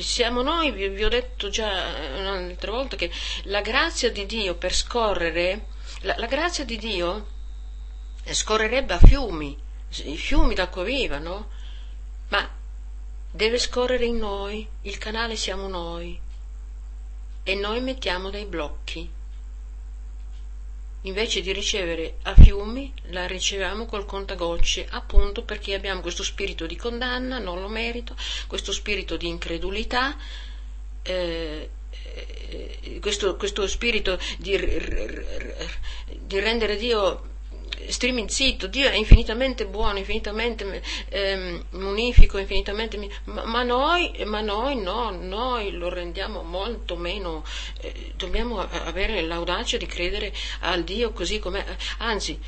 Siamo 0.02 0.42
noi, 0.42 0.72
vi, 0.72 1.04
ho 1.04 1.10
detto 1.10 1.50
già 1.50 1.70
un'altra 2.18 2.72
volta, 2.72 2.96
che 2.96 3.12
la 3.44 3.62
grazia 3.62 4.12
di 4.12 4.26
Dio 4.26 4.56
per 4.56 4.74
scorrere, 4.74 5.68
la, 6.02 6.16
la 6.18 6.28
grazia 6.28 6.64
di 6.66 6.78
Dio 6.78 7.28
scorrerebbe 8.24 8.94
a 8.94 9.00
fiumi, 9.00 9.58
i 10.04 10.18
fiumi 10.18 10.54
d'acqua 10.54 10.84
viva, 10.84 11.18
no? 11.18 11.50
Ma 12.30 12.50
deve 13.32 13.58
scorrere 13.58 14.06
in 14.06 14.18
noi, 14.18 14.68
il 14.84 14.98
canale 14.98 15.36
siamo 15.36 15.68
noi 15.68 16.20
e 17.44 17.56
noi 17.56 17.82
mettiamo 17.82 18.30
dei 18.30 18.46
blocchi. 18.46 19.18
Invece 21.04 21.40
di 21.42 21.54
ricevere 21.54 22.18
a 22.24 22.36
fiumi, 22.36 22.94
la 23.12 23.26
riceviamo 23.26 23.86
col 23.86 24.06
contagocce, 24.06 24.86
appunto 24.90 25.44
perché 25.44 25.74
abbiamo 25.74 26.02
questo 26.02 26.24
spirito 26.24 26.66
di 26.66 26.76
condanna, 26.76 27.40
non 27.40 27.62
lo 27.62 27.70
merito, 27.70 28.16
questo 28.48 28.74
spirito 28.74 29.16
di 29.16 29.28
incredulità, 29.28 30.18
eh, 31.04 31.70
eh 32.50 33.00
questo, 33.00 33.38
questo, 33.38 33.66
spirito 33.66 34.20
di, 34.38 34.58
di 36.18 36.40
rendere 36.40 36.76
Dio 36.76 37.38
streaming 37.88 38.30
zitto, 38.30 38.68
Dio 38.68 38.90
è 38.90 38.96
infinitamente 38.96 39.66
buono, 39.66 39.98
infinitamente 39.98 40.82
ehm, 41.10 41.66
munifico, 41.72 42.38
infinitamente... 42.38 42.98
Ma, 43.26 43.46
ma, 43.46 43.64
noi, 43.64 44.24
ma, 44.26 44.42
noi, 44.42 44.76
no, 44.76 45.12
noi 45.12 45.72
lo 45.72 45.90
rendiamo 45.90 46.44
molto 46.44 46.96
meno... 46.96 47.44
Eh, 47.82 48.14
dobbiamo 48.16 48.60
avere 48.60 49.22
l'audacia 49.22 49.78
di 49.78 49.86
credere 49.86 50.34
al 50.62 50.84
Dio 50.84 51.12
così 51.12 51.40
com'è. 51.40 51.64
Anzi, 52.00 52.40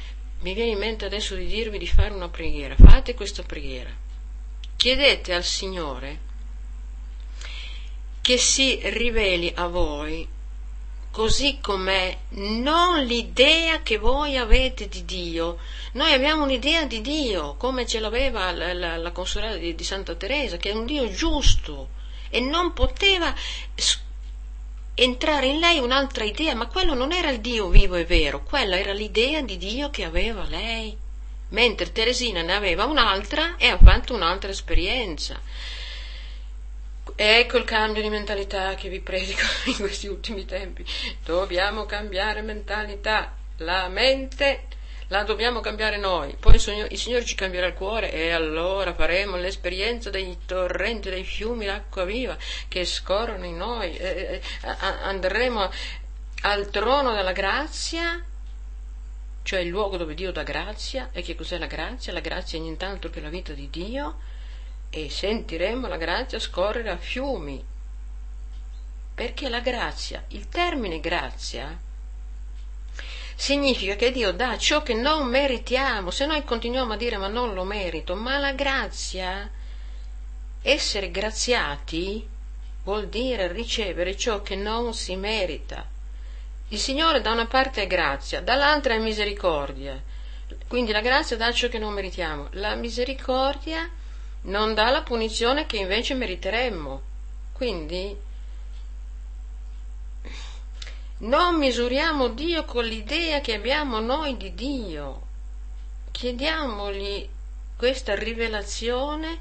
mi 0.41 0.53
viene 0.53 0.71
in 0.71 0.79
mente 0.79 1.05
adesso 1.05 1.35
di 1.35 1.45
dirvi 1.45 1.77
di 1.77 1.87
fare 1.87 2.13
una 2.13 2.29
preghiera. 2.29 2.75
Fate 2.75 3.13
questa 3.13 3.43
preghiera. 3.43 3.89
Chiedete 4.75 5.33
al 5.33 5.43
Signore 5.43 6.29
che 8.21 8.37
si 8.37 8.79
riveli 8.83 9.51
a 9.55 9.67
voi 9.67 10.27
così 11.11 11.59
com'è, 11.61 12.17
non 12.29 13.03
l'idea 13.03 13.81
che 13.81 13.97
voi 13.97 14.37
avete 14.37 14.87
di 14.87 15.03
Dio. 15.03 15.57
Noi 15.93 16.13
abbiamo 16.13 16.43
un'idea 16.43 16.85
di 16.85 17.01
Dio, 17.01 17.55
come 17.55 17.85
ce 17.85 17.99
l'aveva 17.99 18.51
la, 18.51 18.73
la, 18.73 18.97
la 18.97 19.11
consorella 19.11 19.57
di, 19.57 19.75
di, 19.75 19.83
Santa 19.83 20.15
Teresa, 20.15 20.57
che 20.57 20.71
è 20.71 20.73
un 20.73 20.85
Dio 20.85 21.11
giusto 21.11 21.89
e 22.29 22.39
non 22.39 22.71
poteva 22.71 23.35
entrare 24.93 25.47
in 25.47 25.59
lei 25.59 25.79
un'altra 25.79 26.23
idea, 26.23 26.55
ma 26.55 26.67
quello 26.67 26.93
non 26.93 27.11
era 27.11 27.29
il 27.29 27.41
Dio 27.41 27.67
vivo 27.67 27.95
e 27.95 28.05
vero, 28.05 28.43
quella 28.43 28.79
era 28.79 28.93
l'idea 28.93 29.41
di 29.41 29.57
Dio 29.57 29.89
che 29.89 30.05
aveva 30.05 30.45
lei. 30.45 30.97
Mentre 31.49 31.91
Teresina 31.91 32.41
ne 32.41 32.53
aveva 32.53 32.85
un'altra 32.85 33.57
e 33.57 33.67
ha 33.67 33.77
fatto 33.77 34.13
un'altra 34.13 34.49
esperienza. 34.49 35.41
Ecco 37.23 37.57
il 37.57 37.65
cambio 37.65 38.01
di 38.01 38.09
mentalità 38.09 38.73
che 38.73 38.89
vi 38.89 38.99
predico 38.99 39.43
in 39.69 39.75
questi 39.75 40.07
ultimi 40.07 40.43
tempi. 40.43 40.83
Dobbiamo 41.23 41.85
cambiare 41.85 42.41
mentalità. 42.41 43.35
La 43.57 43.87
mente 43.89 44.63
la 45.09 45.21
dobbiamo 45.21 45.59
cambiare 45.59 45.97
noi. 45.97 46.35
Poi 46.39 46.55
il 46.55 46.59
Signore, 46.59 46.87
il 46.89 46.97
Signore 46.97 47.23
ci 47.23 47.35
cambierà 47.35 47.67
il 47.67 47.75
cuore 47.75 48.11
e 48.11 48.31
allora 48.31 48.95
faremo 48.95 49.37
l'esperienza 49.37 50.09
dei 50.09 50.35
torrenti, 50.47 51.11
dei 51.11 51.23
fiumi 51.23 51.67
d'acqua 51.67 52.05
viva 52.05 52.35
che 52.67 52.85
scorrono 52.85 53.45
in 53.45 53.57
noi. 53.57 53.95
Eh, 53.97 54.41
andremo 55.03 55.69
al 56.41 56.71
trono 56.71 57.13
della 57.13 57.33
grazia 57.33 58.25
cioè 59.43 59.59
il 59.59 59.69
luogo 59.69 59.97
dove 59.97 60.15
Dio 60.15 60.31
dà 60.31 60.41
grazia. 60.41 61.09
E 61.11 61.21
che 61.21 61.35
cos'è 61.35 61.59
la 61.59 61.67
grazia? 61.67 62.13
La 62.13 62.19
grazia 62.19 62.57
è 62.57 62.61
nient'altro 62.63 63.11
che 63.11 63.21
la 63.21 63.29
vita 63.29 63.53
di 63.53 63.69
Dio 63.69 64.17
e 64.93 65.09
sentiremo 65.09 65.87
la 65.87 65.95
grazia 65.95 66.37
scorrere 66.37 66.89
a 66.89 66.97
fiumi. 66.97 67.63
Perché 69.15 69.47
la 69.47 69.61
grazia, 69.61 70.23
il 70.29 70.49
termine 70.49 70.99
grazia, 70.99 71.79
significa 73.35 73.95
che 73.95 74.11
Dio 74.11 74.33
dà 74.33 74.57
ciò 74.57 74.83
che 74.83 74.93
non 74.93 75.27
meritiamo. 75.27 76.11
Se 76.11 76.25
noi 76.25 76.43
continuiamo 76.43 76.93
a 76.93 76.97
dire 76.97 77.17
ma 77.17 77.27
non 77.27 77.53
lo 77.53 77.63
merito, 77.63 78.15
ma 78.15 78.37
la 78.37 78.51
grazia, 78.51 79.49
essere 80.61 81.09
graziati, 81.09 82.27
vuol 82.83 83.07
dire 83.07 83.51
ricevere 83.51 84.17
ciò 84.17 84.41
che 84.41 84.55
non 84.55 84.93
si 84.93 85.15
merita. 85.15 85.87
Il 86.67 86.79
Signore 86.79 87.21
da 87.21 87.31
una 87.31 87.47
parte 87.47 87.83
è 87.83 87.87
grazia, 87.87 88.41
dall'altra 88.41 88.93
è 88.93 88.99
misericordia. 88.99 90.01
Quindi 90.67 90.91
la 90.91 91.01
grazia 91.01 91.37
dà 91.37 91.51
ciò 91.53 91.69
che 91.69 91.79
non 91.79 91.93
meritiamo. 91.93 92.49
La 92.51 92.75
misericordia 92.75 93.89
non 94.43 94.73
dà 94.73 94.89
la 94.89 95.03
punizione 95.03 95.65
che 95.65 95.77
invece 95.77 96.13
meriteremmo. 96.15 97.01
Quindi 97.53 98.17
non 101.19 101.57
misuriamo 101.57 102.29
Dio 102.29 102.65
con 102.65 102.83
l'idea 102.83 103.41
che 103.41 103.53
abbiamo 103.53 103.99
noi 103.99 104.37
di 104.37 104.53
Dio. 104.55 105.27
Chiediamogli 106.11 107.29
questa 107.77 108.15
rivelazione 108.15 109.39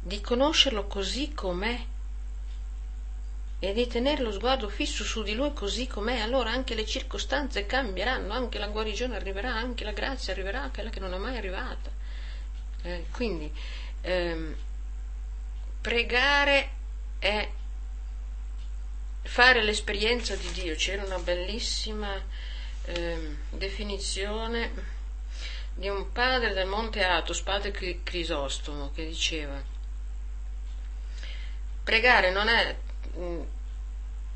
di 0.00 0.20
conoscerlo 0.20 0.86
così 0.86 1.32
com'è 1.34 1.84
e 3.58 3.72
di 3.72 3.86
tenere 3.86 4.22
lo 4.22 4.30
sguardo 4.30 4.68
fisso 4.68 5.02
su 5.02 5.22
di 5.22 5.34
lui 5.34 5.52
così 5.52 5.86
com'è, 5.86 6.20
allora 6.20 6.50
anche 6.50 6.74
le 6.74 6.86
circostanze 6.86 7.66
cambieranno, 7.66 8.32
anche 8.32 8.58
la 8.58 8.68
guarigione 8.68 9.16
arriverà, 9.16 9.54
anche 9.54 9.82
la 9.82 9.92
grazia 9.92 10.32
arriverà, 10.32 10.70
quella 10.72 10.90
che 10.90 11.00
non 11.00 11.14
è 11.14 11.18
mai 11.18 11.36
arrivata. 11.36 11.90
Eh, 12.82 13.06
quindi 13.10 13.52
ehm, 14.06 14.54
pregare 15.80 16.70
è 17.18 17.48
fare 19.22 19.62
l'esperienza 19.62 20.36
di 20.36 20.50
Dio. 20.52 20.76
C'era 20.76 21.04
una 21.04 21.18
bellissima 21.18 22.22
ehm, 22.84 23.36
definizione 23.50 24.94
di 25.74 25.88
un 25.88 26.10
padre 26.12 26.54
del 26.54 26.66
Monte 26.66 27.04
Athos, 27.04 27.42
padre 27.42 27.72
Crisostomo, 28.02 28.92
che 28.92 29.06
diceva 29.06 29.74
pregare 31.82 32.30
non 32.30 32.48
è 32.48 32.76
mm, 33.16 33.40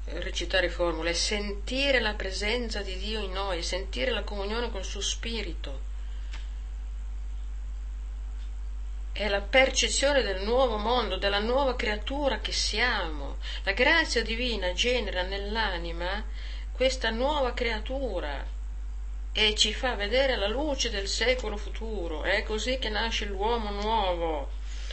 recitare 0.04 0.68
formule, 0.68 1.10
è 1.10 1.14
sentire 1.14 2.00
la 2.00 2.14
presenza 2.14 2.82
di 2.82 2.96
Dio 2.96 3.20
in 3.20 3.32
noi, 3.32 3.62
sentire 3.62 4.10
la 4.10 4.22
comunione 4.22 4.70
col 4.70 4.84
suo 4.84 5.00
spirito 5.00 5.88
è 9.20 9.28
la 9.28 9.42
percezione 9.42 10.22
del 10.22 10.44
nuovo 10.44 10.78
mondo, 10.78 11.18
della 11.18 11.40
nuova 11.40 11.76
creatura 11.76 12.38
che 12.38 12.52
siamo. 12.52 13.36
La 13.64 13.72
grazia 13.72 14.22
divina 14.22 14.72
genera 14.72 15.20
nell'anima 15.20 16.24
questa 16.72 17.10
nuova 17.10 17.52
creatura 17.52 18.42
e 19.30 19.54
ci 19.56 19.74
fa 19.74 19.94
vedere 19.94 20.36
la 20.36 20.48
luce 20.48 20.88
del 20.88 21.06
secolo 21.06 21.58
futuro. 21.58 22.22
È 22.22 22.42
così 22.44 22.78
che 22.78 22.88
nasce 22.88 23.26
l'uomo 23.26 23.70
nuovo. 23.72 24.52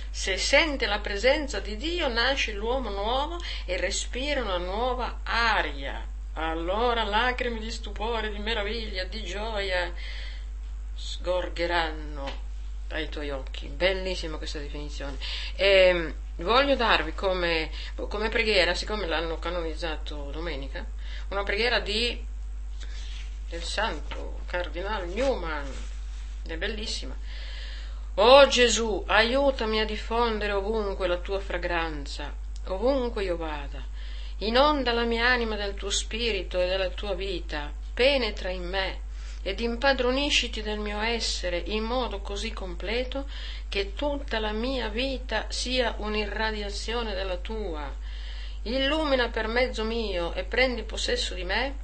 Se 0.10 0.36
sente 0.36 0.88
la 0.88 1.00
presenza 1.00 1.62
di 1.62 1.78
Dio 1.78 2.10
nasce 2.10 2.52
l'uomo 2.52 2.90
nuovo 2.90 3.40
e 3.64 3.78
respira 3.78 4.42
una 4.42 4.58
nuova 4.58 5.22
aria. 5.24 6.06
Allora 6.34 7.06
lacrime 7.06 7.60
di 7.60 7.72
stupore, 7.72 8.30
di 8.30 8.40
meraviglia, 8.40 9.06
di 9.06 9.24
gioia 9.24 9.90
sgorgeranno 10.96 12.47
ai 12.90 13.10
tuoi 13.10 13.30
occhi. 13.30 13.68
Bellissima 13.68 14.38
questa 14.38 14.60
definizione. 14.60 15.18
E 15.56 15.66
ehm, 15.68 16.14
voglio 16.38 16.76
darvi 16.76 17.14
come, 17.14 17.72
come 18.08 18.30
preghiera, 18.30 18.74
siccome 18.74 19.08
l'hanno 19.08 19.40
canonizzato 19.40 20.30
domenica, 20.32 20.86
una 21.30 21.44
preghiera 21.44 21.80
di, 21.80 22.24
del 23.50 23.64
santo 23.64 24.42
cardinale 24.46 25.06
Newman, 25.06 25.66
è 26.46 26.58
bellissima. 26.58 27.16
Oh 28.16 28.48
Gesù, 28.48 29.04
aiutami 29.08 29.80
a 29.80 29.86
diffondere 29.86 30.54
ovunque 30.54 31.08
la 31.08 31.18
tua 31.18 31.40
fragranza, 31.40 32.34
ovunque 32.66 33.24
io 33.24 33.38
vada. 33.38 33.96
Inonda 34.42 34.92
la 34.92 35.04
mia 35.04 35.28
anima 35.28 35.56
del 35.56 35.74
tuo 35.74 35.90
spirito 35.90 36.60
e 36.60 36.68
della 36.68 36.90
tua 36.90 37.14
vita, 37.16 37.72
penetra 37.94 38.50
in 38.50 38.68
me 38.68 39.06
ed 39.48 39.62
impadronisciti 39.62 40.62
del 40.62 40.78
mio 40.78 41.00
essere 41.00 41.58
in 41.68 41.82
modo 41.82 42.20
così 42.20 42.52
completo 42.52 43.30
che 43.70 43.94
tutta 43.94 44.40
la 44.40 44.52
mia 44.52 44.90
vita 44.90 45.46
sia 45.48 45.96
un'irradiazione 46.00 47.14
della 47.14 47.38
tua. 47.38 47.90
Illumina 48.64 49.30
per 49.30 49.48
mezzo 49.48 49.86
mio 49.86 50.34
e 50.34 50.44
prendi 50.44 50.84
possesso 50.84 51.34
di 51.34 51.46
me 51.46 51.76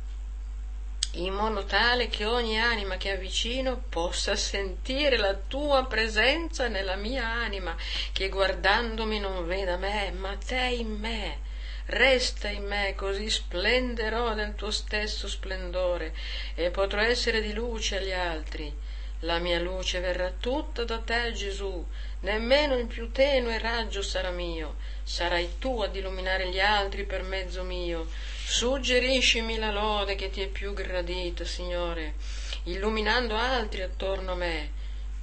in 1.14 1.34
modo 1.34 1.64
tale 1.64 2.10
che 2.10 2.26
ogni 2.26 2.60
anima 2.60 2.98
che 2.98 3.12
avvicino 3.12 3.82
possa 3.88 4.36
sentire 4.36 5.16
la 5.16 5.34
tua 5.34 5.86
presenza 5.86 6.68
nella 6.68 6.98
mia 6.98 7.30
anima, 7.30 7.78
che 8.12 8.28
guardandomi 8.28 9.20
non 9.20 9.48
veda 9.48 9.78
me, 9.78 10.12
ma 10.12 10.36
te 10.36 10.76
in 10.78 10.98
me. 11.00 11.52
Resta 11.86 12.48
in 12.48 12.66
me, 12.66 12.94
così 12.96 13.30
splenderò 13.30 14.34
del 14.34 14.56
tuo 14.56 14.72
stesso 14.72 15.28
splendore 15.28 16.14
e 16.56 16.70
potrò 16.70 17.02
essere 17.02 17.42
di 17.42 17.54
luce 17.54 17.98
agli 17.98 18.14
altri. 18.14 18.74
La 19.20 19.40
mia 19.40 19.60
luce 19.60 20.00
verrà 20.00 20.32
tutta 20.38 20.84
da 20.84 21.00
te, 21.00 21.32
Gesù, 21.34 21.86
nemmeno 22.22 22.78
il 22.78 22.88
più 22.88 23.12
tenue 23.12 23.58
raggio 23.58 24.02
sarà 24.02 24.32
mio, 24.32 24.76
sarai 25.04 25.60
tu 25.60 25.82
ad 25.82 25.96
illuminare 25.96 26.50
gli 26.50 26.60
altri 26.60 27.06
per 27.06 27.24
mezzo 27.24 27.64
mio. 27.64 28.08
Suggeriscimi 28.46 29.58
la 29.58 29.72
lode 29.72 30.16
che 30.16 30.30
ti 30.30 30.42
è 30.42 30.48
più 30.48 30.74
gradita, 30.74 31.46
Signore, 31.46 32.16
illuminando 32.64 33.36
altri 33.36 33.82
attorno 33.82 34.34
a 34.34 34.36
me, 34.36 34.72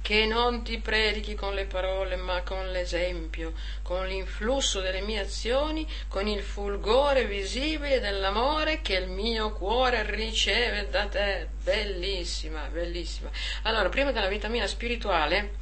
che 0.01 0.25
non 0.25 0.63
ti 0.63 0.79
predichi 0.79 1.35
con 1.35 1.53
le 1.53 1.65
parole, 1.65 2.15
ma 2.15 2.41
con 2.41 2.71
l'esempio, 2.71 3.53
con 3.83 4.07
l'influsso 4.07 4.81
delle 4.81 5.01
mie 5.01 5.19
azioni, 5.19 5.87
con 6.07 6.27
il 6.27 6.41
fulgore 6.41 7.25
visibile 7.25 7.99
dell'amore 7.99 8.81
che 8.81 8.95
il 8.95 9.09
mio 9.09 9.51
cuore 9.53 10.03
riceve 10.09 10.89
da 10.89 11.05
te. 11.05 11.47
Bellissima, 11.63 12.67
bellissima. 12.67 13.29
Allora, 13.63 13.89
prima 13.89 14.11
della 14.11 14.27
vitamina 14.27 14.65
spirituale, 14.65 15.53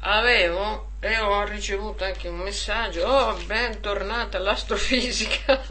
avevo 0.00 0.92
e 1.00 1.18
ho 1.18 1.44
ricevuto 1.44 2.04
anche 2.04 2.28
un 2.28 2.36
messaggio, 2.36 3.06
oh 3.06 3.34
bentornata 3.44 4.38
all'astrofisica. 4.38 5.62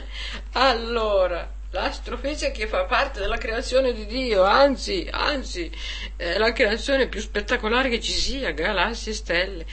allora, 0.52 1.56
l'astrofisica 1.80 2.50
che 2.50 2.66
fa 2.66 2.84
parte 2.84 3.20
della 3.20 3.38
creazione 3.38 3.92
di 3.92 4.06
Dio, 4.06 4.44
anzi, 4.44 5.08
anzi, 5.10 5.70
è 6.16 6.38
la 6.38 6.52
creazione 6.52 7.08
più 7.08 7.20
spettacolare 7.20 7.88
che 7.88 8.00
ci 8.00 8.12
sia, 8.12 8.50
galassie, 8.52 9.12
stelle. 9.12 9.66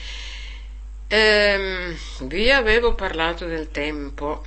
Ehm, 1.08 1.96
vi 2.22 2.50
avevo 2.50 2.94
parlato 2.94 3.46
del 3.46 3.70
tempo. 3.70 4.42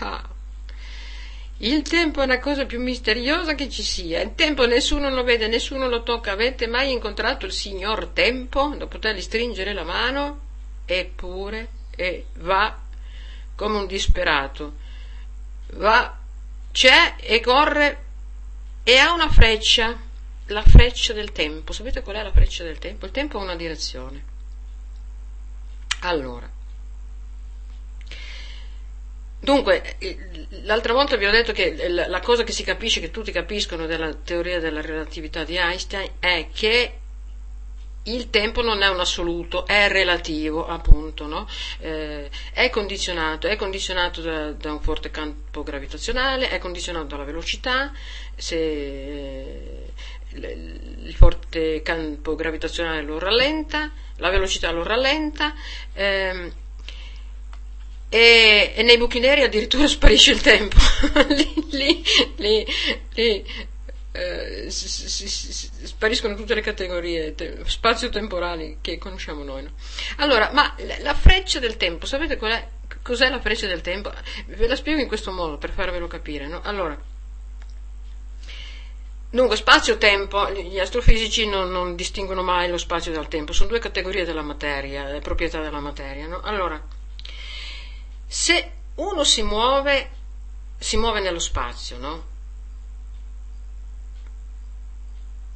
Ah 0.00 0.36
il 1.60 1.82
tempo 1.82 2.20
è 2.20 2.24
una 2.24 2.38
cosa 2.38 2.66
più 2.66 2.80
misteriosa 2.80 3.56
che 3.56 3.68
ci 3.68 3.82
sia. 3.82 4.20
Il 4.20 4.36
tempo 4.36 4.64
nessuno 4.64 5.10
lo 5.10 5.24
vede, 5.24 5.48
nessuno 5.48 5.88
lo 5.88 6.04
tocca. 6.04 6.30
Avete 6.30 6.68
mai 6.68 6.92
incontrato 6.92 7.46
il 7.46 7.52
signor 7.52 8.10
tempo 8.12 8.74
da 8.76 8.86
potergli 8.86 9.20
stringere 9.20 9.72
la 9.72 9.82
mano? 9.82 10.40
Eppure, 10.84 11.68
e 11.96 12.26
va 12.36 12.78
come 13.56 13.76
un 13.76 13.86
disperato. 13.88 14.74
Va, 15.72 16.16
c'è 16.72 17.16
e 17.20 17.40
corre 17.40 18.04
e 18.82 18.96
ha 18.96 19.12
una 19.12 19.30
freccia, 19.30 19.96
la 20.46 20.62
freccia 20.62 21.12
del 21.12 21.32
tempo. 21.32 21.72
Sapete 21.72 22.02
qual 22.02 22.16
è 22.16 22.22
la 22.22 22.32
freccia 22.32 22.64
del 22.64 22.78
tempo? 22.78 23.06
Il 23.06 23.12
tempo 23.12 23.38
ha 23.38 23.42
una 23.42 23.56
direzione. 23.56 24.24
Allora, 26.00 26.48
Dunque, 29.40 29.96
l'altra 30.64 30.92
volta 30.92 31.16
vi 31.16 31.24
ho 31.24 31.30
detto 31.30 31.52
che 31.52 31.88
la 31.88 32.20
cosa 32.20 32.42
che 32.42 32.52
si 32.52 32.64
capisce, 32.64 33.00
che 33.00 33.10
tutti 33.10 33.30
capiscono 33.30 33.86
della 33.86 34.12
teoria 34.12 34.58
della 34.58 34.80
relatività 34.80 35.44
di 35.44 35.56
Einstein, 35.56 36.10
è 36.18 36.48
che 36.52 36.98
il 38.14 38.30
tempo 38.30 38.62
non 38.62 38.82
è 38.82 38.88
un 38.88 39.00
assoluto, 39.00 39.66
è 39.66 39.88
relativo, 39.88 40.66
appunto, 40.66 41.26
no? 41.26 41.48
eh, 41.80 42.30
è 42.52 42.70
condizionato, 42.70 43.46
è 43.46 43.56
condizionato 43.56 44.20
da, 44.20 44.52
da, 44.52 44.72
un 44.72 44.80
forte 44.80 45.10
campo 45.10 45.62
gravitazionale, 45.62 46.48
è 46.48 46.58
condizionato 46.58 47.06
dalla 47.06 47.24
velocità, 47.24 47.92
se 48.36 48.56
eh, 48.56 49.92
il 50.34 51.14
forte 51.14 51.82
campo 51.82 52.34
gravitazionale 52.34 53.02
lo 53.02 53.18
rallenta, 53.18 53.90
la 54.16 54.30
velocità 54.30 54.70
lo 54.70 54.82
rallenta. 54.82 55.54
Eh, 55.92 56.52
e, 58.10 58.72
e, 58.74 58.82
nei 58.84 58.96
buchi 58.96 59.18
neri 59.18 59.42
addirittura 59.42 59.86
sparisce 59.86 60.32
il 60.32 60.40
tempo. 60.40 60.76
lì, 61.70 62.02
lì, 62.36 62.66
lì 63.14 63.44
eh, 64.18 64.70
spariscono 64.70 66.34
tutte 66.34 66.54
le 66.54 66.60
categorie 66.60 67.34
te, 67.34 67.58
spazio-temporali 67.64 68.78
che 68.80 68.98
conosciamo 68.98 69.44
noi. 69.44 69.62
No? 69.62 69.70
Allora, 70.16 70.50
ma 70.52 70.74
la 71.00 71.14
freccia 71.14 71.58
del 71.58 71.76
tempo, 71.76 72.06
sapete 72.06 72.36
qual 72.36 72.52
è, 72.52 72.68
cos'è 73.02 73.28
la 73.28 73.40
freccia 73.40 73.66
del 73.66 73.80
tempo? 73.80 74.12
Ve 74.46 74.66
la 74.66 74.76
spiego 74.76 75.00
in 75.00 75.08
questo 75.08 75.30
modo 75.30 75.56
per 75.58 75.70
farvelo 75.70 76.06
capire. 76.06 76.46
No? 76.46 76.60
Allora, 76.62 76.98
Dunque, 79.30 79.56
spazio-tempo, 79.56 80.50
gli 80.52 80.78
astrofisici 80.78 81.46
non, 81.46 81.70
non, 81.70 81.94
distinguono 81.94 82.42
mai 82.42 82.70
lo 82.70 82.78
spazio 82.78 83.12
dal 83.12 83.28
tempo, 83.28 83.52
sono 83.52 83.68
due 83.68 83.78
categorie 83.78 84.24
della 84.24 84.40
materia, 84.40 85.04
le 85.04 85.20
proprietà 85.20 85.60
della 85.60 85.80
materia. 85.80 86.26
No? 86.26 86.40
Allora, 86.40 86.82
se 88.26 88.72
uno 88.94 89.24
si 89.24 89.42
muove, 89.42 90.10
si 90.78 90.96
muove 90.96 91.20
nello 91.20 91.40
spazio, 91.40 91.98
no? 91.98 92.36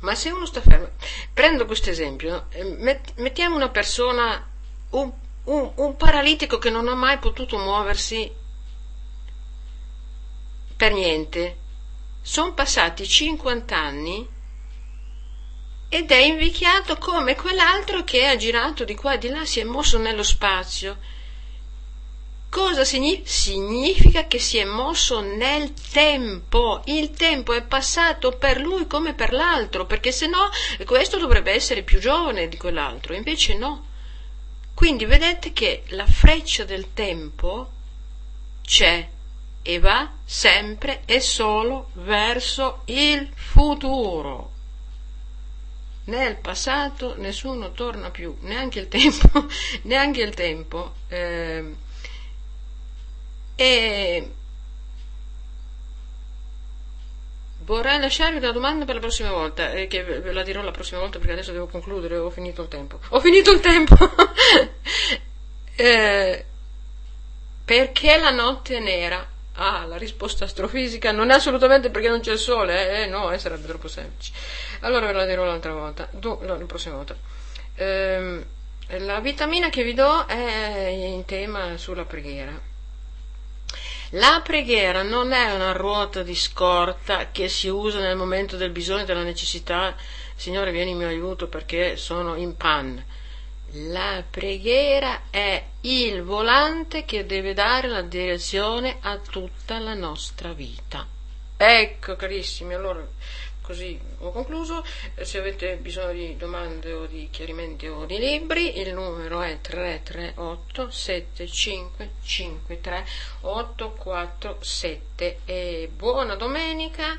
Ma 0.03 0.15
se 0.15 0.31
uno 0.31 0.47
sta 0.47 0.61
fermo, 0.61 0.91
prendo 1.33 1.65
questo 1.65 1.91
esempio, 1.91 2.47
eh, 2.51 3.01
mettiamo 3.17 3.55
una 3.55 3.69
persona, 3.69 4.49
un, 4.91 5.13
un, 5.45 5.73
un 5.77 5.97
paralitico 5.97 6.59
che 6.59 6.71
non 6.71 6.89
ha 6.89 6.95
mai 6.95 7.19
potuto 7.19 7.57
muoversi 7.57 8.31
per 10.77 10.93
niente, 10.93 11.59
sono 12.21 12.53
passati 12.53 13.07
50 13.07 13.77
anni 13.77 14.29
ed 15.89 16.11
è 16.11 16.17
invecchiato 16.17 16.97
come 16.99 17.37
quell'altro 17.37 18.03
che 18.03 18.27
ha 18.27 18.35
girato 18.35 18.85
di 18.85 18.97
qua 18.97 19.13
e 19.13 19.19
di 19.19 19.29
là, 19.29 19.45
si 19.45 19.61
è 19.61 19.65
mosso 19.65 19.99
nello 19.99 20.25
spazio 20.25 20.99
Cosa 22.53 22.85
significa? 22.85 23.31
Significa 23.31 24.27
che 24.27 24.39
si 24.39 24.59
è 24.59 24.65
mosso 24.65 25.21
nel 25.23 25.73
tempo, 25.73 26.83
il 26.85 27.13
tempo 27.13 27.55
è 27.55 27.63
passato 27.63 28.33
per 28.33 28.61
lui 28.61 28.87
come 28.87 29.15
per 29.15 29.33
l'altro, 29.33 29.87
perché 29.87 30.13
se 30.13 30.27
no 30.27 30.51
questo 30.85 31.17
dovrebbe 31.17 31.51
essere 31.51 31.83
più 31.83 31.99
giovane 31.99 32.49
di 32.49 32.59
quell'altro, 32.59 33.15
invece 33.15 33.57
no. 33.57 33.87
Quindi 34.75 35.07
vedete 35.07 35.55
che 35.55 35.85
la 35.89 36.05
freccia 36.05 36.65
del 36.65 36.93
tempo 36.93 37.71
c'è 38.67 39.09
e 39.63 39.79
va 39.79 40.13
sempre 40.23 41.05
e 41.07 41.21
solo 41.21 41.89
verso 41.95 42.83
il 42.85 43.31
futuro. 43.35 44.51
Nel 46.05 46.37
passato 46.37 47.15
nessuno 47.17 47.73
torna 47.73 48.11
più, 48.11 48.37
neanche 48.41 48.79
il 48.79 48.89
tempo, 48.89 49.47
neanche 49.89 50.21
il 50.21 50.35
tempo. 50.35 50.97
Eh, 51.09 51.91
e 53.63 54.31
vorrei 57.61 58.01
lasciarvi 58.01 58.39
una 58.39 58.51
domanda 58.51 58.85
per 58.85 58.97
la 58.97 59.01
prossima 59.01 59.31
volta, 59.31 59.71
eh, 59.71 59.87
che 59.87 60.03
ve 60.03 60.33
la 60.33 60.43
dirò 60.43 60.63
la 60.63 60.73
prossima 60.73 60.99
volta 60.99 61.19
perché 61.19 61.35
adesso 61.35 61.53
devo 61.53 61.69
concludere, 61.69 62.17
ho 62.17 62.31
finito 62.31 62.63
il 62.63 62.69
tempo. 62.69 62.99
Ho 63.11 63.21
finito 63.21 63.53
il 63.53 63.61
tempo! 63.61 63.97
eh, 65.77 66.45
perché 67.65 68.19
la 68.19 68.31
notte 68.31 68.77
è 68.77 68.81
nera? 68.81 69.25
Ah, 69.55 69.85
la 69.85 69.97
risposta 69.97 70.45
astrofisica 70.45 71.13
non 71.13 71.31
è 71.31 71.35
assolutamente 71.35 71.91
perché 71.91 72.09
non 72.09 72.21
c'è 72.21 72.33
il 72.33 72.39
sole, 72.39 72.91
eh, 72.91 73.03
eh 73.03 73.07
no, 73.07 73.31
eh, 73.31 73.39
sarebbe 73.39 73.67
troppo 73.69 73.87
semplice. 73.87 74.33
Allora 74.81 75.07
ve 75.07 75.13
la 75.13 75.27
dirò 75.27 75.45
l'altra 75.45 75.73
volta, 75.73 76.09
do, 76.11 76.41
no, 76.43 76.59
la 76.59 76.65
prossima 76.65 76.97
volta. 76.97 77.15
Eh, 77.77 78.45
la 78.89 79.21
vitamina 79.21 79.69
che 79.71 79.85
vi 79.85 79.95
do 79.95 80.27
è 80.27 80.89
in 80.89 81.25
tema 81.25 81.77
sulla 81.77 82.05
preghiera 82.05 82.71
la 84.15 84.43
preghiera 84.45 85.03
non 85.03 85.33
è 85.33 85.55
una 85.55 85.73
ruota 85.73 86.23
di 86.23 86.35
scorta 86.35 87.31
che 87.31 87.49
si 87.49 87.69
usa 87.69 87.99
nel 87.99 88.17
momento 88.17 88.59
del 88.59 88.71
bisogno 88.71 89.05
della 89.05 89.23
necessità. 89.23 89.97
Signore, 90.35 90.71
vieni 90.71 90.91
in 90.91 90.99
mio 90.99 91.09
aiuto 91.09 91.49
perché 91.49 91.97
sono 91.97 92.35
in 92.35 92.55
pan. 92.57 93.03
La 93.89 94.23
preghiera 94.29 95.23
è 95.31 95.65
il 95.81 96.23
volante 96.23 97.07
che 97.07 97.25
deve 97.25 97.55
dare 97.55 97.89
la 97.89 98.03
direzione 98.03 98.99
a 99.01 99.17
tutta 99.17 99.79
la 99.79 99.95
nostra 99.95 100.53
vita. 100.53 101.07
Ecco, 101.57 102.15
carissimi, 102.15 102.75
allora 102.75 103.07
così 103.63 103.99
ho 104.19 104.31
concluso. 104.31 104.85
Se 105.23 105.39
avete 105.39 105.77
bisogno 105.77 106.13
di 106.13 106.37
domande 106.37 106.93
o 106.93 107.07
di 107.07 107.29
chiarimenti 107.31 107.87
o 107.87 108.05
di 108.05 108.19
libri, 108.19 108.79
il 108.81 108.93
numero 108.93 109.41
è 109.41 109.59
338 109.61 110.91
7553 110.91 113.07
847 113.41 115.39
e 115.47 115.91
buona 115.95 116.35
domenica 116.35 117.17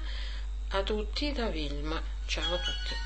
a 0.69 0.83
tutti 0.83 1.31
da 1.31 1.47
Vilma. 1.47 1.99
Ciao 2.25 2.53
a 2.53 2.57
tutti. 2.57 3.02